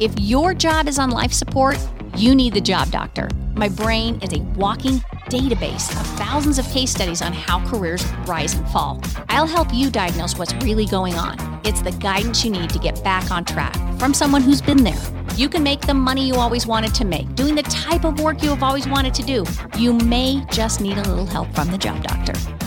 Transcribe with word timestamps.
If 0.00 0.12
your 0.20 0.54
job 0.54 0.86
is 0.86 0.96
on 1.00 1.10
life 1.10 1.32
support, 1.32 1.76
you 2.16 2.32
need 2.32 2.54
the 2.54 2.60
job 2.60 2.92
doctor. 2.92 3.28
My 3.56 3.68
brain 3.68 4.20
is 4.22 4.32
a 4.32 4.40
walking 4.54 5.00
database 5.28 5.90
of 5.90 6.06
thousands 6.16 6.60
of 6.60 6.66
case 6.66 6.92
studies 6.92 7.20
on 7.20 7.32
how 7.32 7.66
careers 7.66 8.06
rise 8.24 8.54
and 8.54 8.68
fall. 8.68 9.02
I'll 9.28 9.48
help 9.48 9.74
you 9.74 9.90
diagnose 9.90 10.38
what's 10.38 10.54
really 10.64 10.86
going 10.86 11.14
on. 11.14 11.36
It's 11.64 11.82
the 11.82 11.90
guidance 11.90 12.44
you 12.44 12.52
need 12.52 12.70
to 12.70 12.78
get 12.78 13.02
back 13.02 13.32
on 13.32 13.44
track 13.44 13.74
from 13.98 14.14
someone 14.14 14.42
who's 14.42 14.62
been 14.62 14.84
there. 14.84 15.02
You 15.34 15.48
can 15.48 15.64
make 15.64 15.80
the 15.80 15.94
money 15.94 16.28
you 16.28 16.34
always 16.36 16.64
wanted 16.64 16.94
to 16.94 17.04
make, 17.04 17.34
doing 17.34 17.56
the 17.56 17.64
type 17.64 18.04
of 18.04 18.20
work 18.20 18.40
you 18.40 18.50
have 18.50 18.62
always 18.62 18.86
wanted 18.86 19.14
to 19.14 19.22
do. 19.24 19.44
You 19.76 19.94
may 19.94 20.44
just 20.52 20.80
need 20.80 20.96
a 20.96 21.02
little 21.02 21.26
help 21.26 21.52
from 21.56 21.72
the 21.72 21.78
job 21.78 22.04
doctor. 22.04 22.57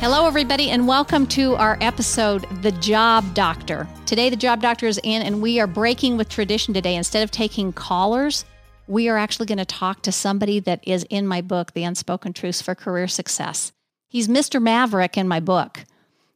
Hello, 0.00 0.28
everybody, 0.28 0.70
and 0.70 0.86
welcome 0.86 1.26
to 1.26 1.56
our 1.56 1.76
episode, 1.80 2.46
The 2.62 2.70
Job 2.70 3.34
Doctor. 3.34 3.88
Today, 4.06 4.30
The 4.30 4.36
Job 4.36 4.62
Doctor 4.62 4.86
is 4.86 5.00
in, 5.02 5.22
and 5.22 5.42
we 5.42 5.58
are 5.58 5.66
breaking 5.66 6.16
with 6.16 6.28
tradition 6.28 6.72
today. 6.72 6.94
Instead 6.94 7.24
of 7.24 7.32
taking 7.32 7.72
callers, 7.72 8.44
we 8.86 9.08
are 9.08 9.18
actually 9.18 9.46
going 9.46 9.58
to 9.58 9.64
talk 9.64 10.02
to 10.02 10.12
somebody 10.12 10.60
that 10.60 10.86
is 10.86 11.04
in 11.10 11.26
my 11.26 11.40
book, 11.40 11.72
The 11.72 11.82
Unspoken 11.82 12.32
Truths 12.32 12.62
for 12.62 12.76
Career 12.76 13.08
Success. 13.08 13.72
He's 14.08 14.28
Mr. 14.28 14.62
Maverick 14.62 15.18
in 15.18 15.26
my 15.26 15.40
book, 15.40 15.84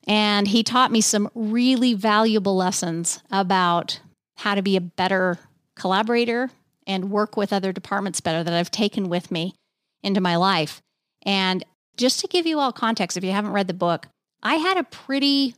and 0.08 0.48
he 0.48 0.64
taught 0.64 0.90
me 0.90 1.00
some 1.00 1.30
really 1.32 1.94
valuable 1.94 2.56
lessons 2.56 3.20
about 3.30 4.00
how 4.38 4.56
to 4.56 4.62
be 4.62 4.76
a 4.76 4.80
better 4.80 5.38
collaborator 5.76 6.50
and 6.84 7.12
work 7.12 7.36
with 7.36 7.52
other 7.52 7.72
departments 7.72 8.20
better 8.20 8.42
that 8.42 8.52
I've 8.52 8.72
taken 8.72 9.08
with 9.08 9.30
me 9.30 9.54
into 10.02 10.20
my 10.20 10.34
life. 10.34 10.82
And 11.24 11.64
just 11.96 12.20
to 12.20 12.26
give 12.26 12.46
you 12.46 12.58
all 12.58 12.72
context, 12.72 13.16
if 13.16 13.24
you 13.24 13.32
haven't 13.32 13.52
read 13.52 13.68
the 13.68 13.74
book, 13.74 14.06
I 14.42 14.56
had 14.56 14.76
a 14.76 14.84
pretty 14.84 15.54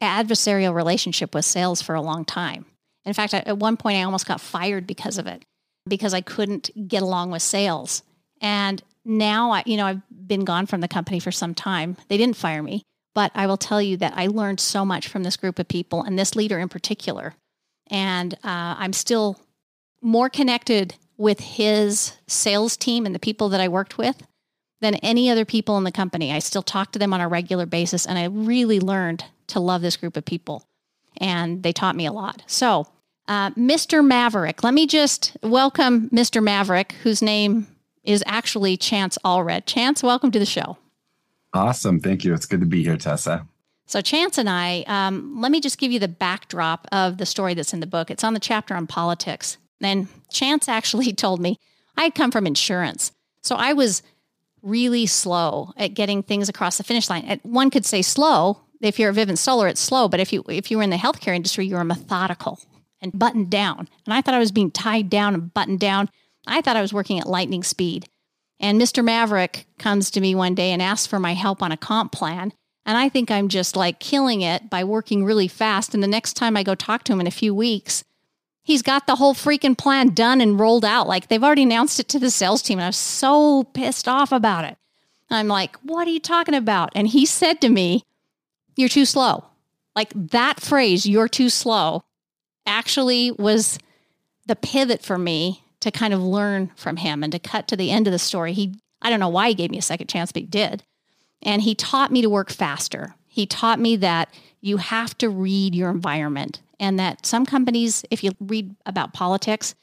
adversarial 0.00 0.74
relationship 0.74 1.34
with 1.34 1.44
sales 1.44 1.82
for 1.82 1.94
a 1.94 2.02
long 2.02 2.24
time. 2.24 2.66
In 3.04 3.12
fact, 3.12 3.34
at 3.34 3.58
one 3.58 3.76
point, 3.76 3.98
I 3.98 4.02
almost 4.02 4.26
got 4.26 4.40
fired 4.40 4.86
because 4.86 5.18
of 5.18 5.26
it, 5.26 5.44
because 5.86 6.14
I 6.14 6.20
couldn't 6.20 6.70
get 6.88 7.02
along 7.02 7.30
with 7.30 7.42
sales. 7.42 8.02
And 8.40 8.82
now, 9.04 9.50
I, 9.50 9.62
you 9.66 9.76
know, 9.76 9.86
I've 9.86 10.02
been 10.26 10.44
gone 10.44 10.66
from 10.66 10.80
the 10.80 10.88
company 10.88 11.20
for 11.20 11.30
some 11.32 11.54
time. 11.54 11.96
They 12.08 12.16
didn't 12.16 12.36
fire 12.36 12.62
me, 12.62 12.82
but 13.14 13.30
I 13.34 13.46
will 13.46 13.58
tell 13.58 13.82
you 13.82 13.96
that 13.98 14.14
I 14.16 14.26
learned 14.28 14.60
so 14.60 14.84
much 14.84 15.08
from 15.08 15.22
this 15.22 15.36
group 15.36 15.58
of 15.58 15.68
people 15.68 16.02
and 16.02 16.18
this 16.18 16.34
leader 16.34 16.58
in 16.58 16.68
particular. 16.68 17.34
And 17.90 18.34
uh, 18.42 18.76
I'm 18.78 18.94
still 18.94 19.38
more 20.00 20.30
connected 20.30 20.94
with 21.16 21.40
his 21.40 22.12
sales 22.26 22.76
team 22.76 23.04
and 23.06 23.14
the 23.14 23.20
people 23.20 23.50
that 23.50 23.60
I 23.60 23.68
worked 23.68 23.98
with 23.98 24.22
than 24.84 24.96
any 24.96 25.30
other 25.30 25.44
people 25.44 25.78
in 25.78 25.84
the 25.84 25.92
company. 25.92 26.32
I 26.32 26.38
still 26.38 26.62
talk 26.62 26.92
to 26.92 26.98
them 26.98 27.14
on 27.14 27.20
a 27.20 27.28
regular 27.28 27.66
basis, 27.66 28.06
and 28.06 28.18
I 28.18 28.24
really 28.24 28.78
learned 28.80 29.24
to 29.48 29.60
love 29.60 29.82
this 29.82 29.96
group 29.96 30.16
of 30.16 30.24
people. 30.24 30.66
And 31.16 31.62
they 31.62 31.72
taught 31.72 31.96
me 31.96 32.06
a 32.06 32.12
lot. 32.12 32.42
So, 32.46 32.86
uh, 33.26 33.50
Mr. 33.52 34.04
Maverick, 34.04 34.62
let 34.62 34.74
me 34.74 34.86
just 34.86 35.36
welcome 35.42 36.10
Mr. 36.10 36.42
Maverick, 36.42 36.92
whose 37.02 37.22
name 37.22 37.66
is 38.02 38.22
actually 38.26 38.76
Chance 38.76 39.16
Allred. 39.24 39.64
Chance, 39.64 40.02
welcome 40.02 40.30
to 40.30 40.38
the 40.38 40.46
show. 40.46 40.76
Awesome. 41.54 42.00
Thank 42.00 42.24
you. 42.24 42.34
It's 42.34 42.46
good 42.46 42.60
to 42.60 42.66
be 42.66 42.82
here, 42.82 42.96
Tessa. 42.96 43.46
So, 43.86 44.00
Chance 44.00 44.38
and 44.38 44.50
I, 44.50 44.84
um, 44.86 45.40
let 45.40 45.52
me 45.52 45.60
just 45.60 45.78
give 45.78 45.92
you 45.92 45.98
the 45.98 46.08
backdrop 46.08 46.86
of 46.92 47.18
the 47.18 47.26
story 47.26 47.54
that's 47.54 47.72
in 47.72 47.80
the 47.80 47.86
book. 47.86 48.10
It's 48.10 48.24
on 48.24 48.34
the 48.34 48.40
chapter 48.40 48.74
on 48.74 48.86
politics. 48.86 49.56
And 49.80 50.08
Chance 50.30 50.68
actually 50.68 51.12
told 51.14 51.40
me 51.40 51.58
I 51.96 52.04
had 52.04 52.14
come 52.14 52.30
from 52.30 52.46
insurance. 52.46 53.12
So 53.40 53.56
I 53.56 53.72
was 53.72 54.02
really 54.64 55.06
slow 55.06 55.72
at 55.76 55.94
getting 55.94 56.22
things 56.22 56.48
across 56.48 56.78
the 56.78 56.84
finish 56.84 57.08
line. 57.10 57.40
One 57.42 57.70
could 57.70 57.86
say 57.86 58.02
slow. 58.02 58.60
If 58.80 58.98
you're 58.98 59.10
a 59.10 59.14
Vivint 59.14 59.38
Solar, 59.38 59.68
it's 59.68 59.80
slow. 59.80 60.08
But 60.08 60.20
if 60.20 60.32
you 60.32 60.44
if 60.48 60.70
you 60.70 60.78
were 60.78 60.82
in 60.82 60.90
the 60.90 60.96
healthcare 60.96 61.34
industry, 61.34 61.66
you 61.66 61.76
were 61.76 61.84
methodical 61.84 62.60
and 63.00 63.16
buttoned 63.16 63.50
down. 63.50 63.88
And 64.06 64.14
I 64.14 64.20
thought 64.20 64.34
I 64.34 64.38
was 64.38 64.52
being 64.52 64.70
tied 64.70 65.10
down 65.10 65.34
and 65.34 65.54
buttoned 65.54 65.80
down. 65.80 66.10
I 66.46 66.60
thought 66.60 66.76
I 66.76 66.82
was 66.82 66.92
working 66.92 67.20
at 67.20 67.28
lightning 67.28 67.62
speed. 67.62 68.08
And 68.60 68.80
Mr. 68.80 69.04
Maverick 69.04 69.66
comes 69.78 70.10
to 70.10 70.20
me 70.20 70.34
one 70.34 70.54
day 70.54 70.70
and 70.70 70.80
asks 70.80 71.06
for 71.06 71.18
my 71.18 71.34
help 71.34 71.62
on 71.62 71.72
a 71.72 71.76
comp 71.76 72.12
plan. 72.12 72.52
And 72.86 72.98
I 72.98 73.08
think 73.08 73.30
I'm 73.30 73.48
just 73.48 73.76
like 73.76 74.00
killing 74.00 74.42
it 74.42 74.70
by 74.70 74.84
working 74.84 75.24
really 75.24 75.48
fast. 75.48 75.94
And 75.94 76.02
the 76.02 76.08
next 76.08 76.34
time 76.34 76.56
I 76.56 76.62
go 76.62 76.74
talk 76.74 77.04
to 77.04 77.12
him 77.12 77.20
in 77.20 77.26
a 77.26 77.32
few 77.32 77.54
weeks, 77.54 78.04
he's 78.64 78.82
got 78.82 79.06
the 79.06 79.16
whole 79.16 79.34
freaking 79.34 79.78
plan 79.78 80.08
done 80.08 80.40
and 80.40 80.58
rolled 80.58 80.84
out. 80.84 81.06
Like 81.06 81.28
they've 81.28 81.44
already 81.44 81.62
announced 81.62 82.00
it 82.00 82.08
to 82.08 82.18
the 82.18 82.30
sales 82.30 82.62
team. 82.62 82.78
And 82.78 82.84
I 82.84 82.88
was 82.88 82.96
so 82.96 83.64
pissed 83.74 84.08
off 84.08 84.32
about 84.32 84.64
it. 84.64 84.76
I'm 85.30 85.48
like, 85.48 85.76
what 85.82 86.08
are 86.08 86.10
you 86.10 86.20
talking 86.20 86.54
about? 86.54 86.90
And 86.94 87.08
he 87.08 87.26
said 87.26 87.60
to 87.60 87.68
me, 87.68 88.04
You're 88.76 88.88
too 88.88 89.04
slow. 89.04 89.44
Like 89.94 90.12
that 90.14 90.60
phrase, 90.60 91.06
you're 91.06 91.28
too 91.28 91.48
slow, 91.48 92.02
actually 92.66 93.30
was 93.30 93.78
the 94.46 94.56
pivot 94.56 95.02
for 95.02 95.16
me 95.16 95.62
to 95.80 95.90
kind 95.90 96.12
of 96.12 96.22
learn 96.22 96.72
from 96.76 96.96
him 96.96 97.22
and 97.22 97.32
to 97.32 97.38
cut 97.38 97.68
to 97.68 97.76
the 97.76 97.90
end 97.90 98.06
of 98.06 98.12
the 98.12 98.18
story. 98.18 98.52
He, 98.52 98.74
I 99.02 99.10
don't 99.10 99.20
know 99.20 99.28
why 99.28 99.48
he 99.48 99.54
gave 99.54 99.70
me 99.70 99.78
a 99.78 99.82
second 99.82 100.08
chance, 100.08 100.32
but 100.32 100.42
he 100.42 100.46
did. 100.46 100.82
And 101.42 101.62
he 101.62 101.74
taught 101.74 102.10
me 102.10 102.22
to 102.22 102.30
work 102.30 102.50
faster. 102.50 103.14
He 103.28 103.46
taught 103.46 103.78
me 103.78 103.96
that 103.96 104.32
you 104.60 104.78
have 104.78 105.16
to 105.18 105.28
read 105.28 105.74
your 105.74 105.90
environment 105.90 106.60
and 106.80 106.98
that 106.98 107.26
some 107.26 107.46
companies, 107.46 108.04
if 108.10 108.24
you 108.24 108.32
read 108.40 108.74
about 108.86 109.12
politics, 109.12 109.74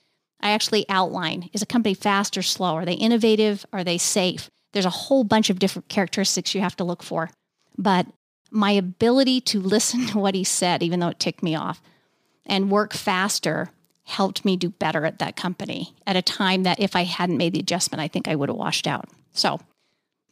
I 0.41 0.51
actually 0.51 0.85
outline 0.89 1.49
is 1.53 1.61
a 1.61 1.67
company 1.67 1.93
fast 1.93 2.37
or 2.37 2.41
slow? 2.41 2.75
Are 2.75 2.85
they 2.85 2.93
innovative? 2.93 3.65
Are 3.71 3.83
they 3.83 3.97
safe? 3.97 4.49
There's 4.73 4.85
a 4.85 4.89
whole 4.89 5.23
bunch 5.23 5.49
of 5.49 5.59
different 5.59 5.89
characteristics 5.89 6.55
you 6.55 6.61
have 6.61 6.75
to 6.77 6.83
look 6.83 7.03
for. 7.03 7.29
But 7.77 8.07
my 8.49 8.71
ability 8.71 9.41
to 9.41 9.61
listen 9.61 10.05
to 10.07 10.19
what 10.19 10.35
he 10.35 10.43
said, 10.43 10.83
even 10.83 10.99
though 10.99 11.09
it 11.09 11.19
ticked 11.19 11.43
me 11.43 11.55
off, 11.55 11.81
and 12.45 12.71
work 12.71 12.93
faster 12.93 13.71
helped 14.03 14.43
me 14.43 14.57
do 14.57 14.69
better 14.69 15.05
at 15.05 15.19
that 15.19 15.35
company 15.35 15.95
at 16.05 16.15
a 16.15 16.21
time 16.21 16.63
that 16.63 16.79
if 16.79 16.95
I 16.95 17.03
hadn't 17.03 17.37
made 17.37 17.53
the 17.53 17.59
adjustment, 17.59 18.01
I 18.01 18.07
think 18.07 18.27
I 18.27 18.35
would 18.35 18.49
have 18.49 18.57
washed 18.57 18.87
out. 18.87 19.07
So, 19.31 19.59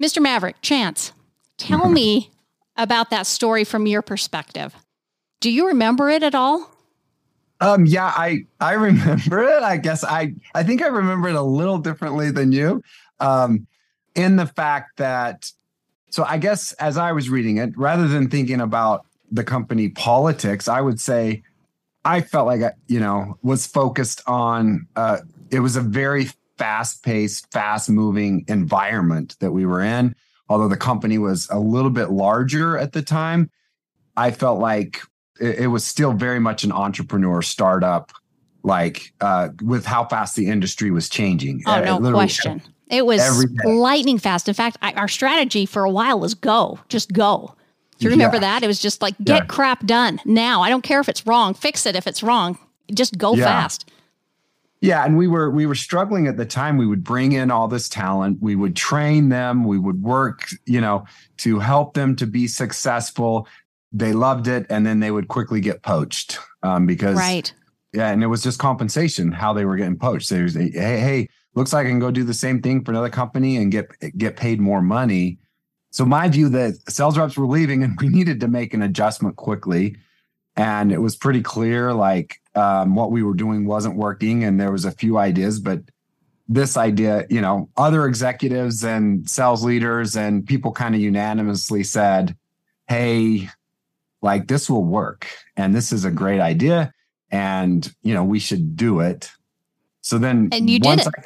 Mr. 0.01 0.21
Maverick, 0.21 0.57
Chance, 0.61 1.13
tell 1.57 1.87
me 1.89 2.31
about 2.75 3.09
that 3.11 3.27
story 3.27 3.63
from 3.63 3.85
your 3.85 4.01
perspective. 4.01 4.75
Do 5.39 5.51
you 5.51 5.67
remember 5.67 6.09
it 6.09 6.23
at 6.23 6.35
all? 6.35 6.69
Um, 7.61 7.85
yeah, 7.85 8.13
I 8.15 8.45
I 8.59 8.73
remember 8.73 9.43
it. 9.43 9.63
I 9.63 9.77
guess 9.77 10.03
I 10.03 10.33
I 10.53 10.63
think 10.63 10.81
I 10.81 10.87
remember 10.87 11.29
it 11.29 11.35
a 11.35 11.41
little 11.41 11.77
differently 11.77 12.31
than 12.31 12.51
you. 12.51 12.83
Um, 13.19 13.67
in 14.15 14.35
the 14.35 14.45
fact 14.45 14.97
that 14.97 15.51
so 16.09 16.23
I 16.23 16.37
guess 16.37 16.73
as 16.73 16.97
I 16.97 17.11
was 17.11 17.29
reading 17.29 17.57
it, 17.57 17.77
rather 17.77 18.07
than 18.07 18.29
thinking 18.29 18.61
about 18.61 19.05
the 19.31 19.43
company 19.43 19.89
politics, 19.89 20.67
I 20.67 20.81
would 20.81 20.99
say 20.99 21.43
I 22.03 22.21
felt 22.21 22.47
like 22.47 22.61
I, 22.61 22.71
you 22.87 22.99
know, 22.99 23.37
was 23.43 23.67
focused 23.67 24.21
on 24.27 24.87
uh 24.95 25.19
it 25.51 25.59
was 25.59 25.75
a 25.75 25.81
very 25.81 26.27
fast-paced, 26.57 27.51
fast-moving 27.51 28.45
environment 28.47 29.35
that 29.39 29.51
we 29.51 29.65
were 29.65 29.81
in. 29.81 30.15
Although 30.49 30.67
the 30.67 30.77
company 30.77 31.17
was 31.17 31.47
a 31.49 31.57
little 31.57 31.89
bit 31.89 32.11
larger 32.11 32.77
at 32.77 32.91
the 32.91 33.01
time, 33.01 33.49
I 34.17 34.31
felt 34.31 34.59
like 34.59 35.01
it, 35.39 35.59
it 35.59 35.67
was 35.67 35.85
still 35.85 36.13
very 36.13 36.39
much 36.39 36.63
an 36.63 36.71
entrepreneur 36.71 37.41
startup, 37.41 38.11
like 38.63 39.13
uh, 39.21 39.49
with 39.61 39.85
how 39.85 40.05
fast 40.05 40.35
the 40.35 40.47
industry 40.47 40.91
was 40.91 41.09
changing. 41.09 41.63
Oh, 41.65 41.99
no 41.99 42.11
question. 42.11 42.61
It 42.89 43.05
was 43.05 43.45
lightning 43.63 44.17
fast. 44.17 44.47
In 44.47 44.53
fact, 44.53 44.77
I, 44.81 44.93
our 44.93 45.07
strategy 45.07 45.65
for 45.65 45.83
a 45.83 45.89
while 45.89 46.19
was 46.19 46.33
go, 46.33 46.79
just 46.89 47.13
go. 47.13 47.55
Do 47.99 48.05
you 48.05 48.11
remember 48.11 48.37
yeah. 48.37 48.41
that? 48.41 48.63
It 48.63 48.67
was 48.67 48.79
just 48.79 49.01
like 49.01 49.15
get 49.23 49.43
yeah. 49.43 49.45
crap 49.45 49.85
done 49.85 50.21
now. 50.25 50.61
I 50.61 50.69
don't 50.69 50.81
care 50.81 50.99
if 50.99 51.09
it's 51.09 51.27
wrong. 51.27 51.53
Fix 51.53 51.85
it 51.85 51.95
if 51.95 52.07
it's 52.07 52.23
wrong. 52.23 52.57
Just 52.93 53.17
go 53.17 53.35
yeah. 53.35 53.43
fast. 53.43 53.91
Yeah, 54.81 55.03
and 55.03 55.17
we 55.17 55.27
were 55.27 55.49
we 55.51 55.65
were 55.65 55.75
struggling 55.75 56.27
at 56.27 56.37
the 56.37 56.45
time. 56.45 56.77
We 56.77 56.87
would 56.87 57.03
bring 57.03 57.33
in 57.33 57.51
all 57.51 57.67
this 57.67 57.89
talent, 57.89 58.41
we 58.41 58.55
would 58.55 58.77
train 58.77 59.27
them, 59.27 59.65
we 59.65 59.77
would 59.77 60.01
work, 60.01 60.47
you 60.65 60.79
know, 60.79 61.05
to 61.37 61.59
help 61.59 61.93
them 61.93 62.15
to 62.15 62.25
be 62.25 62.47
successful 62.47 63.45
they 63.91 64.13
loved 64.13 64.47
it 64.47 64.65
and 64.69 64.85
then 64.85 64.99
they 64.99 65.11
would 65.11 65.27
quickly 65.27 65.61
get 65.61 65.81
poached 65.81 66.37
um, 66.63 66.85
because 66.85 67.17
right. 67.17 67.53
Yeah 67.93 68.11
and 68.11 68.23
it 68.23 68.27
was 68.27 68.43
just 68.43 68.59
compensation 68.59 69.31
how 69.31 69.53
they 69.53 69.65
were 69.65 69.75
getting 69.75 69.97
poached. 69.97 70.29
They 70.29 70.43
was 70.43 70.53
hey 70.53 70.69
hey 70.71 71.29
looks 71.55 71.73
like 71.73 71.87
i 71.87 71.89
can 71.89 71.99
go 71.99 72.11
do 72.11 72.23
the 72.23 72.33
same 72.33 72.61
thing 72.61 72.83
for 72.83 72.91
another 72.91 73.09
company 73.09 73.57
and 73.57 73.71
get 73.71 73.87
get 74.17 74.37
paid 74.37 74.59
more 74.59 74.81
money. 74.81 75.39
So 75.91 76.05
my 76.05 76.27
view 76.27 76.49
that 76.49 76.75
sales 76.89 77.17
reps 77.17 77.35
were 77.35 77.47
leaving 77.47 77.83
and 77.83 77.97
we 78.01 78.09
needed 78.09 78.39
to 78.41 78.47
make 78.47 78.73
an 78.73 78.81
adjustment 78.81 79.35
quickly 79.35 79.95
and 80.55 80.91
it 80.91 80.99
was 80.99 81.15
pretty 81.15 81.41
clear 81.41 81.93
like 81.93 82.41
um, 82.55 82.93
what 82.93 83.11
we 83.11 83.23
were 83.23 83.33
doing 83.33 83.65
wasn't 83.65 83.95
working 83.95 84.43
and 84.43 84.59
there 84.59 84.71
was 84.71 84.85
a 84.85 84.91
few 84.91 85.17
ideas 85.17 85.59
but 85.59 85.81
this 86.47 86.77
idea 86.77 87.25
you 87.29 87.39
know 87.39 87.69
other 87.77 88.05
executives 88.05 88.83
and 88.83 89.29
sales 89.29 89.63
leaders 89.63 90.17
and 90.17 90.45
people 90.45 90.71
kind 90.71 90.95
of 90.95 91.01
unanimously 91.01 91.83
said 91.83 92.35
hey 92.87 93.47
like 94.21 94.47
this 94.47 94.69
will 94.69 94.83
work 94.83 95.27
and 95.55 95.75
this 95.75 95.91
is 95.91 96.05
a 96.05 96.11
great 96.11 96.39
idea 96.39 96.93
and 97.31 97.93
you 98.01 98.13
know 98.13 98.23
we 98.23 98.39
should 98.39 98.75
do 98.75 98.99
it 98.99 99.31
so 100.01 100.17
then 100.17 100.49
and 100.51 100.69
you 100.69 100.79
once 100.81 101.03
did 101.03 101.13
it. 101.17 101.25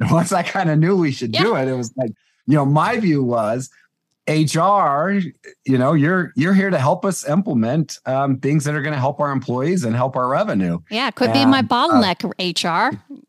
I, 0.00 0.12
once 0.12 0.32
I 0.32 0.42
kind 0.42 0.70
of 0.70 0.78
knew 0.78 0.96
we 0.96 1.12
should 1.12 1.34
yeah. 1.34 1.42
do 1.42 1.56
it 1.56 1.68
it 1.68 1.74
was 1.74 1.92
like 1.96 2.10
you 2.46 2.54
know 2.54 2.64
my 2.64 2.98
view 2.98 3.22
was 3.22 3.70
HR, 4.28 5.20
you 5.64 5.78
know, 5.78 5.94
you're 5.94 6.32
you're 6.36 6.52
here 6.52 6.68
to 6.68 6.78
help 6.78 7.06
us 7.06 7.26
implement 7.26 7.98
um, 8.04 8.38
things 8.38 8.64
that 8.64 8.74
are 8.74 8.82
going 8.82 8.92
to 8.92 9.00
help 9.00 9.20
our 9.20 9.30
employees 9.30 9.84
and 9.84 9.96
help 9.96 10.16
our 10.16 10.28
revenue. 10.28 10.80
Yeah, 10.90 11.10
could 11.10 11.32
be 11.32 11.46
my 11.46 11.60
uh, 11.60 11.62
bottleneck, 11.62 12.24
uh, 12.24 12.90
HR. 12.90 13.02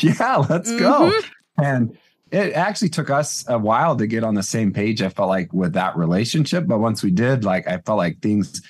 Yeah, 0.00 0.36
let's 0.48 0.70
mm-hmm. 0.70 0.78
go. 0.78 1.12
And 1.58 1.98
it 2.32 2.54
actually 2.54 2.88
took 2.88 3.10
us 3.10 3.44
a 3.46 3.58
while 3.58 3.94
to 3.96 4.06
get 4.06 4.24
on 4.24 4.34
the 4.34 4.42
same 4.42 4.72
page. 4.72 5.02
I 5.02 5.10
felt 5.10 5.28
like 5.28 5.52
with 5.52 5.74
that 5.74 5.96
relationship, 5.96 6.66
but 6.66 6.80
once 6.80 7.02
we 7.02 7.10
did, 7.10 7.44
like 7.44 7.68
I 7.68 7.78
felt 7.78 7.98
like 7.98 8.20
things 8.20 8.62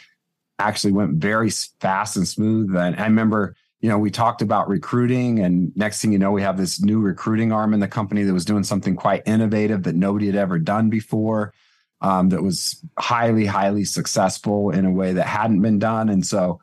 actually 0.59 0.93
went 0.93 1.14
very 1.14 1.50
fast 1.81 2.17
and 2.17 2.26
smooth. 2.26 2.75
And 2.75 2.97
I 2.97 3.05
remember, 3.05 3.55
you 3.81 3.88
know, 3.88 3.99
we 3.99 4.11
talked 4.11 4.43
about 4.43 4.69
recruiting, 4.69 5.38
and 5.38 5.75
next 5.76 6.03
thing 6.03 6.12
you 6.12 6.19
know, 6.19 6.32
we 6.32 6.43
have 6.43 6.56
this 6.56 6.82
new 6.82 7.00
recruiting 7.00 7.53
arm 7.53 7.73
in 7.73 7.79
the 7.79 7.88
company 7.88 8.25
that 8.25 8.35
was 8.35 8.44
doing 8.44 8.64
something 8.64 8.97
quite 8.97 9.23
innovative 9.26 9.85
that 9.85 9.94
nobody 9.94 10.26
had 10.26 10.37
ever 10.37 10.59
done 10.59 10.91
before. 10.91 11.55
Um, 12.00 12.31
that 12.31 12.43
was 12.43 12.85
highly, 12.99 13.47
highly 13.47 13.85
successful 13.85 14.70
in 14.70 14.85
a 14.85 14.91
way 14.91 15.12
that 15.12 15.26
hadn't 15.29 15.62
been 15.62 15.79
done. 15.79 16.09
And 16.09 16.26
so 16.26 16.61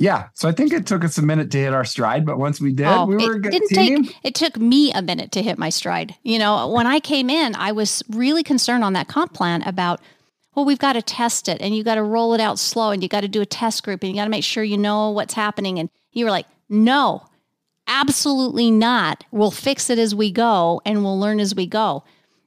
yeah. 0.00 0.28
So 0.32 0.48
I 0.48 0.52
think 0.52 0.72
it 0.72 0.86
took 0.86 1.04
us 1.04 1.18
a 1.18 1.22
minute 1.22 1.50
to 1.50 1.58
hit 1.58 1.74
our 1.74 1.84
stride, 1.84 2.24
but 2.24 2.38
once 2.38 2.58
we 2.58 2.72
did, 2.72 2.86
oh, 2.86 3.04
we 3.04 3.16
were 3.16 3.34
a 3.34 3.38
good 3.38 3.52
didn't 3.52 3.68
team. 3.68 4.04
Take, 4.04 4.16
it 4.24 4.34
took 4.34 4.56
me 4.56 4.90
a 4.92 5.02
minute 5.02 5.30
to 5.32 5.42
hit 5.42 5.58
my 5.58 5.68
stride. 5.68 6.14
You 6.22 6.38
know, 6.38 6.68
when 6.68 6.86
I 6.86 7.00
came 7.00 7.28
in, 7.28 7.54
I 7.54 7.72
was 7.72 8.02
really 8.08 8.42
concerned 8.42 8.82
on 8.82 8.94
that 8.94 9.08
comp 9.08 9.34
plan 9.34 9.62
about, 9.62 10.00
well, 10.54 10.64
we've 10.64 10.78
got 10.78 10.94
to 10.94 11.02
test 11.02 11.50
it 11.50 11.60
and 11.60 11.76
you 11.76 11.84
got 11.84 11.96
to 11.96 12.02
roll 12.02 12.32
it 12.32 12.40
out 12.40 12.58
slow 12.58 12.92
and 12.92 13.02
you 13.02 13.10
got 13.10 13.20
to 13.20 13.28
do 13.28 13.42
a 13.42 13.46
test 13.46 13.82
group 13.82 14.02
and 14.02 14.10
you 14.10 14.16
got 14.16 14.24
to 14.24 14.30
make 14.30 14.42
sure 14.42 14.64
you 14.64 14.78
know 14.78 15.10
what's 15.10 15.34
happening. 15.34 15.78
And 15.78 15.90
you 16.12 16.24
were 16.24 16.30
like, 16.30 16.46
no, 16.70 17.26
absolutely 17.86 18.70
not. 18.70 19.24
We'll 19.30 19.50
fix 19.50 19.90
it 19.90 19.98
as 19.98 20.14
we 20.14 20.32
go 20.32 20.80
and 20.86 21.04
we'll 21.04 21.20
learn 21.20 21.40
as 21.40 21.54
we 21.54 21.66
go. 21.66 22.04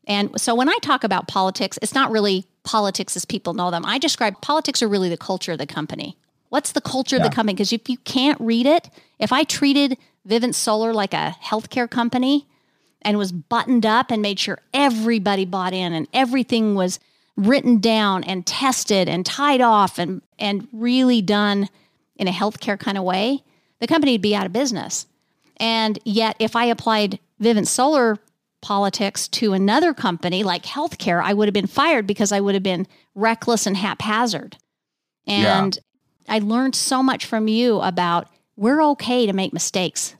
And 0.07 0.41
so 0.41 0.55
when 0.55 0.69
I 0.69 0.79
talk 0.81 1.03
about 1.03 1.27
politics, 1.27 1.77
it's 1.83 1.93
not 1.93 2.09
really 2.09 2.47
politics 2.63 3.15
as 3.15 3.25
people 3.25 3.53
know 3.53 3.69
them. 3.69 3.85
I 3.85 3.99
describe 3.99 4.41
politics 4.41 4.81
are 4.81 4.87
really 4.87 5.09
the 5.09 5.17
culture 5.17 5.51
of 5.51 5.59
the 5.59 5.67
company. 5.67 6.17
What's 6.53 6.73
the 6.73 6.81
culture 6.81 7.15
yeah. 7.15 7.23
of 7.23 7.31
the 7.31 7.35
company? 7.35 7.55
Because 7.55 7.73
if 7.73 7.89
you 7.89 7.97
can't 7.97 8.39
read 8.39 8.67
it, 8.67 8.91
if 9.17 9.33
I 9.33 9.43
treated 9.43 9.97
Vivint 10.29 10.53
Solar 10.53 10.93
like 10.93 11.15
a 11.15 11.35
healthcare 11.43 11.89
company 11.89 12.45
and 13.01 13.17
was 13.17 13.31
buttoned 13.31 13.87
up 13.87 14.11
and 14.11 14.21
made 14.21 14.37
sure 14.37 14.59
everybody 14.71 15.45
bought 15.45 15.73
in 15.73 15.93
and 15.93 16.07
everything 16.13 16.75
was 16.75 16.99
written 17.35 17.79
down 17.79 18.23
and 18.23 18.45
tested 18.45 19.09
and 19.09 19.25
tied 19.25 19.61
off 19.61 19.97
and, 19.97 20.21
and 20.37 20.67
really 20.71 21.23
done 21.23 21.69
in 22.17 22.27
a 22.27 22.31
healthcare 22.31 22.79
kind 22.79 22.99
of 22.99 23.03
way, 23.03 23.43
the 23.79 23.87
company 23.87 24.11
would 24.11 24.21
be 24.21 24.35
out 24.35 24.45
of 24.45 24.53
business. 24.53 25.07
And 25.57 25.97
yet, 26.05 26.35
if 26.37 26.55
I 26.55 26.65
applied 26.65 27.17
Vivint 27.41 27.65
Solar 27.65 28.19
politics 28.61 29.27
to 29.29 29.53
another 29.53 29.91
company 29.91 30.43
like 30.43 30.65
healthcare, 30.65 31.19
I 31.19 31.33
would 31.33 31.47
have 31.47 31.53
been 31.53 31.65
fired 31.65 32.05
because 32.05 32.31
I 32.31 32.41
would 32.41 32.53
have 32.53 32.61
been 32.61 32.85
reckless 33.15 33.65
and 33.65 33.75
haphazard. 33.75 34.57
And 35.25 35.79
I 36.27 36.39
learned 36.39 36.75
so 36.75 37.03
much 37.03 37.25
from 37.25 37.47
you 37.47 37.79
about 37.81 38.27
we're 38.55 38.83
okay 38.91 39.25
to 39.25 39.33
make 39.33 39.53
mistakes. 39.53 40.15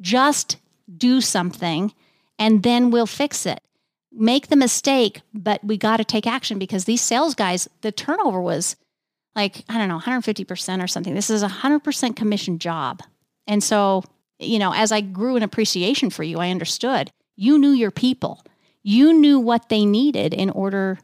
Just 0.00 0.56
do 0.96 1.20
something 1.20 1.92
and 2.38 2.62
then 2.62 2.90
we'll 2.90 3.06
fix 3.06 3.46
it. 3.46 3.60
Make 4.12 4.48
the 4.48 4.56
mistake, 4.56 5.20
but 5.34 5.62
we 5.64 5.76
got 5.76 5.98
to 5.98 6.04
take 6.04 6.26
action 6.26 6.58
because 6.58 6.84
these 6.84 7.02
sales 7.02 7.34
guys, 7.34 7.68
the 7.82 7.92
turnover 7.92 8.40
was 8.40 8.76
like, 9.34 9.64
I 9.68 9.78
don't 9.78 9.88
know, 9.88 9.98
150% 9.98 10.82
or 10.82 10.86
something. 10.86 11.14
This 11.14 11.30
is 11.30 11.42
a 11.42 11.48
100% 11.48 12.16
commission 12.16 12.58
job. 12.58 13.02
And 13.46 13.62
so, 13.62 14.04
you 14.38 14.58
know, 14.58 14.72
as 14.72 14.92
I 14.92 15.02
grew 15.02 15.36
an 15.36 15.42
appreciation 15.42 16.10
for 16.10 16.22
you, 16.22 16.38
I 16.38 16.50
understood 16.50 17.10
you 17.36 17.58
knew 17.58 17.72
your 17.72 17.90
people. 17.90 18.42
You 18.82 19.12
knew 19.12 19.38
what 19.38 19.68
they 19.68 19.84
needed 19.84 20.32
in 20.32 20.48
order 20.50 20.98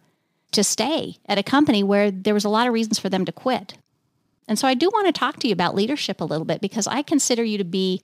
to 0.53 0.65
stay 0.65 1.17
at 1.27 1.39
a 1.39 1.43
company 1.43 1.83
where 1.83 2.11
there 2.11 2.35
was 2.35 2.45
a 2.45 2.49
lot 2.49 2.67
of 2.67 2.73
reasons 2.73 2.99
for 2.99 3.09
them 3.09 3.25
to 3.25 3.33
quit. 3.33 3.75
And 4.53 4.59
so 4.59 4.69
I 4.69 4.75
do 4.75 4.91
want 4.93 5.07
to 5.07 5.19
talk 5.19 5.39
to 5.39 5.49
you 5.49 5.55
about 5.55 5.75
leadership 5.75 6.21
a 6.21 6.27
little 6.27 6.45
bit 6.45 6.61
because 6.61 6.87
I 6.87 7.01
consider 7.01 7.43
you 7.43 7.57
to 7.57 7.65
be 7.65 8.03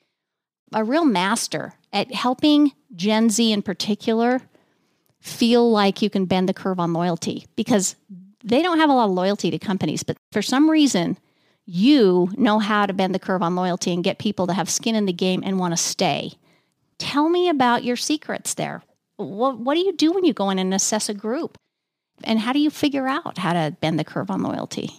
a 0.73 0.83
real 0.83 1.05
master 1.05 1.75
at 1.93 2.11
helping 2.15 2.73
Gen 2.97 3.29
Z 3.29 3.53
in 3.53 3.61
particular 3.61 4.41
feel 5.21 5.71
like 5.71 6.01
you 6.01 6.09
can 6.09 6.25
bend 6.25 6.49
the 6.49 6.55
curve 6.55 6.81
on 6.81 6.95
loyalty 6.95 7.45
because 7.55 7.97
they 8.43 8.63
don't 8.63 8.79
have 8.79 8.89
a 8.89 8.95
lot 8.95 9.11
of 9.11 9.15
loyalty 9.15 9.51
to 9.51 9.59
companies, 9.59 10.03
but 10.03 10.17
for 10.33 10.41
some 10.41 10.71
reason, 10.71 11.19
you 11.67 12.31
know 12.39 12.59
how 12.61 12.87
to 12.87 12.95
bend 12.95 13.15
the 13.15 13.19
curve 13.19 13.43
on 13.43 13.55
loyalty 13.55 13.93
and 13.93 14.03
get 14.03 14.17
people 14.17 14.47
to 14.47 14.55
have 14.55 14.71
skin 14.71 14.95
in 14.95 15.05
the 15.05 15.13
game 15.13 15.43
and 15.45 15.59
want 15.59 15.75
to 15.75 15.77
stay. 15.77 16.33
Tell 16.97 17.29
me 17.29 17.51
about 17.51 17.85
your 17.85 17.97
secrets 17.97 18.55
there. 18.55 18.83
What, 19.19 19.59
what 19.59 19.75
do 19.75 19.81
you 19.81 19.93
do 19.93 20.13
when 20.13 20.25
you 20.25 20.33
go 20.33 20.49
in 20.49 20.59
and 20.59 20.73
assess 20.73 21.11
a 21.11 21.15
group? 21.15 21.59
And 22.25 22.39
how 22.39 22.55
do 22.55 22.59
you 22.59 22.71
figure 22.71 23.07
out 23.07 23.37
how 23.37 23.53
to 23.53 23.77
bend 23.83 23.99
the 23.99 24.05
curve 24.05 24.31
on 24.31 24.43
loyalty? 24.43 24.93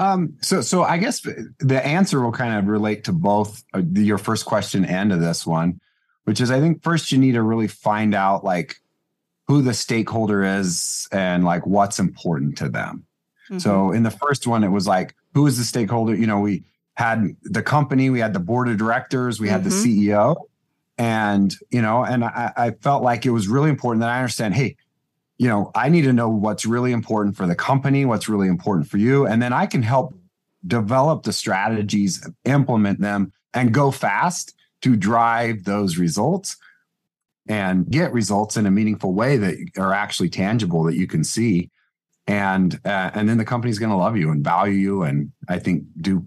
Um, 0.00 0.38
so, 0.40 0.62
so 0.62 0.82
I 0.82 0.96
guess 0.96 1.20
the 1.58 1.86
answer 1.86 2.22
will 2.22 2.32
kind 2.32 2.58
of 2.58 2.68
relate 2.68 3.04
to 3.04 3.12
both 3.12 3.62
uh, 3.74 3.82
your 3.92 4.16
first 4.16 4.46
question 4.46 4.86
and 4.86 5.10
to 5.10 5.18
this 5.18 5.46
one, 5.46 5.78
which 6.24 6.40
is 6.40 6.50
I 6.50 6.58
think 6.58 6.82
first 6.82 7.12
you 7.12 7.18
need 7.18 7.32
to 7.32 7.42
really 7.42 7.68
find 7.68 8.14
out 8.14 8.42
like 8.42 8.76
who 9.46 9.60
the 9.60 9.74
stakeholder 9.74 10.42
is 10.42 11.06
and 11.12 11.44
like 11.44 11.66
what's 11.66 11.98
important 11.98 12.56
to 12.58 12.70
them. 12.70 13.04
Mm-hmm. 13.50 13.58
So 13.58 13.92
in 13.92 14.02
the 14.02 14.10
first 14.10 14.46
one, 14.46 14.64
it 14.64 14.70
was 14.70 14.86
like 14.86 15.14
who 15.34 15.46
is 15.46 15.58
the 15.58 15.64
stakeholder? 15.64 16.14
You 16.14 16.26
know, 16.26 16.40
we 16.40 16.64
had 16.94 17.36
the 17.42 17.62
company, 17.62 18.08
we 18.08 18.20
had 18.20 18.32
the 18.32 18.40
board 18.40 18.70
of 18.70 18.78
directors, 18.78 19.38
we 19.38 19.50
had 19.50 19.64
mm-hmm. 19.64 19.82
the 19.82 20.08
CEO, 20.08 20.36
and 20.96 21.54
you 21.68 21.82
know, 21.82 22.04
and 22.04 22.24
I, 22.24 22.52
I 22.56 22.70
felt 22.70 23.02
like 23.02 23.26
it 23.26 23.32
was 23.32 23.48
really 23.48 23.68
important 23.68 24.00
that 24.00 24.08
I 24.08 24.16
understand. 24.16 24.54
Hey, 24.54 24.76
you 25.40 25.48
know, 25.48 25.70
I 25.74 25.88
need 25.88 26.02
to 26.02 26.12
know 26.12 26.28
what's 26.28 26.66
really 26.66 26.92
important 26.92 27.34
for 27.34 27.46
the 27.46 27.54
company, 27.54 28.04
what's 28.04 28.28
really 28.28 28.46
important 28.46 28.86
for 28.88 28.98
you. 28.98 29.26
And 29.26 29.40
then 29.40 29.54
I 29.54 29.64
can 29.64 29.80
help 29.82 30.14
develop 30.66 31.22
the 31.22 31.32
strategies, 31.32 32.28
implement 32.44 33.00
them, 33.00 33.32
and 33.54 33.72
go 33.72 33.90
fast 33.90 34.54
to 34.82 34.96
drive 34.96 35.64
those 35.64 35.96
results 35.96 36.58
and 37.48 37.88
get 37.90 38.12
results 38.12 38.58
in 38.58 38.66
a 38.66 38.70
meaningful 38.70 39.14
way 39.14 39.38
that 39.38 39.56
are 39.78 39.94
actually 39.94 40.28
tangible 40.28 40.84
that 40.84 40.96
you 40.96 41.06
can 41.06 41.24
see. 41.24 41.70
And 42.26 42.78
uh, 42.84 43.10
and 43.14 43.26
then 43.26 43.38
the 43.38 43.46
company's 43.46 43.78
going 43.78 43.90
to 43.90 43.96
love 43.96 44.18
you 44.18 44.30
and 44.30 44.44
value 44.44 44.74
you, 44.74 45.02
and 45.04 45.32
I 45.48 45.58
think 45.58 45.84
do 46.02 46.26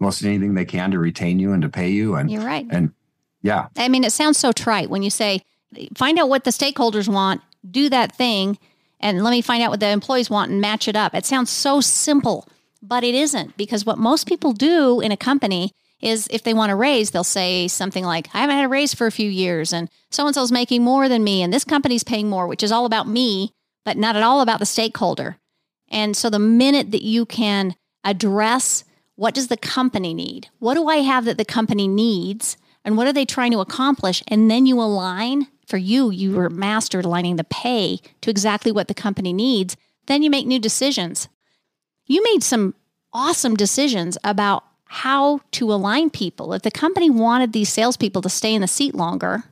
most 0.00 0.24
anything 0.24 0.54
they 0.54 0.64
can 0.64 0.90
to 0.90 0.98
retain 0.98 1.38
you 1.38 1.52
and 1.52 1.62
to 1.62 1.68
pay 1.68 1.90
you. 1.90 2.16
And 2.16 2.28
you're 2.28 2.42
right. 2.42 2.66
And 2.70 2.92
yeah, 3.40 3.68
I 3.76 3.88
mean, 3.88 4.02
it 4.02 4.10
sounds 4.10 4.36
so 4.36 4.50
trite 4.50 4.90
when 4.90 5.04
you 5.04 5.10
say 5.10 5.44
find 5.94 6.18
out 6.18 6.28
what 6.28 6.42
the 6.42 6.50
stakeholders 6.50 7.08
want 7.08 7.40
do 7.70 7.88
that 7.88 8.14
thing 8.14 8.58
and 9.00 9.22
let 9.22 9.30
me 9.30 9.42
find 9.42 9.62
out 9.62 9.70
what 9.70 9.80
the 9.80 9.88
employees 9.88 10.30
want 10.30 10.50
and 10.50 10.60
match 10.60 10.88
it 10.88 10.96
up. 10.96 11.14
It 11.14 11.24
sounds 11.24 11.50
so 11.50 11.80
simple, 11.80 12.48
but 12.82 13.04
it 13.04 13.14
isn't 13.14 13.56
because 13.56 13.86
what 13.86 13.98
most 13.98 14.26
people 14.26 14.52
do 14.52 15.00
in 15.00 15.12
a 15.12 15.16
company 15.16 15.72
is 16.00 16.28
if 16.30 16.42
they 16.42 16.54
want 16.54 16.72
a 16.72 16.76
raise, 16.76 17.10
they'll 17.10 17.24
say 17.24 17.68
something 17.68 18.04
like, 18.04 18.28
I 18.32 18.38
haven't 18.38 18.56
had 18.56 18.64
a 18.64 18.68
raise 18.68 18.94
for 18.94 19.06
a 19.06 19.12
few 19.12 19.28
years 19.28 19.72
and 19.72 19.88
so 20.10 20.26
and 20.26 20.34
so's 20.34 20.52
making 20.52 20.82
more 20.82 21.08
than 21.08 21.24
me 21.24 21.42
and 21.42 21.52
this 21.52 21.64
company's 21.64 22.04
paying 22.04 22.28
more, 22.28 22.46
which 22.46 22.62
is 22.62 22.72
all 22.72 22.86
about 22.86 23.08
me, 23.08 23.52
but 23.84 23.96
not 23.96 24.16
at 24.16 24.22
all 24.22 24.40
about 24.40 24.60
the 24.60 24.66
stakeholder. 24.66 25.38
And 25.88 26.16
so 26.16 26.30
the 26.30 26.38
minute 26.38 26.90
that 26.92 27.02
you 27.02 27.26
can 27.26 27.74
address 28.04 28.84
what 29.16 29.34
does 29.34 29.48
the 29.48 29.56
company 29.56 30.14
need? 30.14 30.48
What 30.60 30.74
do 30.74 30.86
I 30.86 30.98
have 30.98 31.24
that 31.24 31.38
the 31.38 31.44
company 31.44 31.88
needs? 31.88 32.56
And 32.84 32.96
what 32.96 33.08
are 33.08 33.12
they 33.12 33.24
trying 33.24 33.50
to 33.50 33.58
accomplish? 33.58 34.22
And 34.28 34.48
then 34.48 34.64
you 34.64 34.80
align 34.80 35.48
for 35.68 35.76
you, 35.76 36.10
you 36.10 36.32
were 36.32 36.48
mastered 36.48 37.04
aligning 37.04 37.36
the 37.36 37.44
pay 37.44 38.00
to 38.22 38.30
exactly 38.30 38.72
what 38.72 38.88
the 38.88 38.94
company 38.94 39.34
needs. 39.34 39.76
Then 40.06 40.22
you 40.22 40.30
make 40.30 40.46
new 40.46 40.58
decisions. 40.58 41.28
You 42.06 42.24
made 42.24 42.42
some 42.42 42.74
awesome 43.12 43.54
decisions 43.54 44.16
about 44.24 44.64
how 44.86 45.40
to 45.52 45.70
align 45.70 46.08
people. 46.08 46.54
If 46.54 46.62
the 46.62 46.70
company 46.70 47.10
wanted 47.10 47.52
these 47.52 47.68
salespeople 47.68 48.22
to 48.22 48.30
stay 48.30 48.54
in 48.54 48.62
the 48.62 48.66
seat 48.66 48.94
longer 48.94 49.44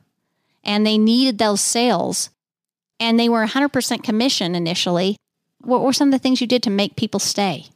and 0.63 0.85
they 0.85 0.97
needed 0.97 1.37
those 1.37 1.61
sales 1.61 2.31
and 2.99 3.19
they 3.19 3.29
were 3.29 3.45
100% 3.45 4.03
commission 4.03 4.55
initially, 4.55 5.17
what 5.61 5.83
were 5.83 5.93
some 5.93 6.07
of 6.07 6.13
the 6.13 6.19
things 6.19 6.41
you 6.41 6.47
did 6.47 6.63
to 6.63 6.71
make 6.71 6.95
people 6.95 7.19
stay? 7.19 7.67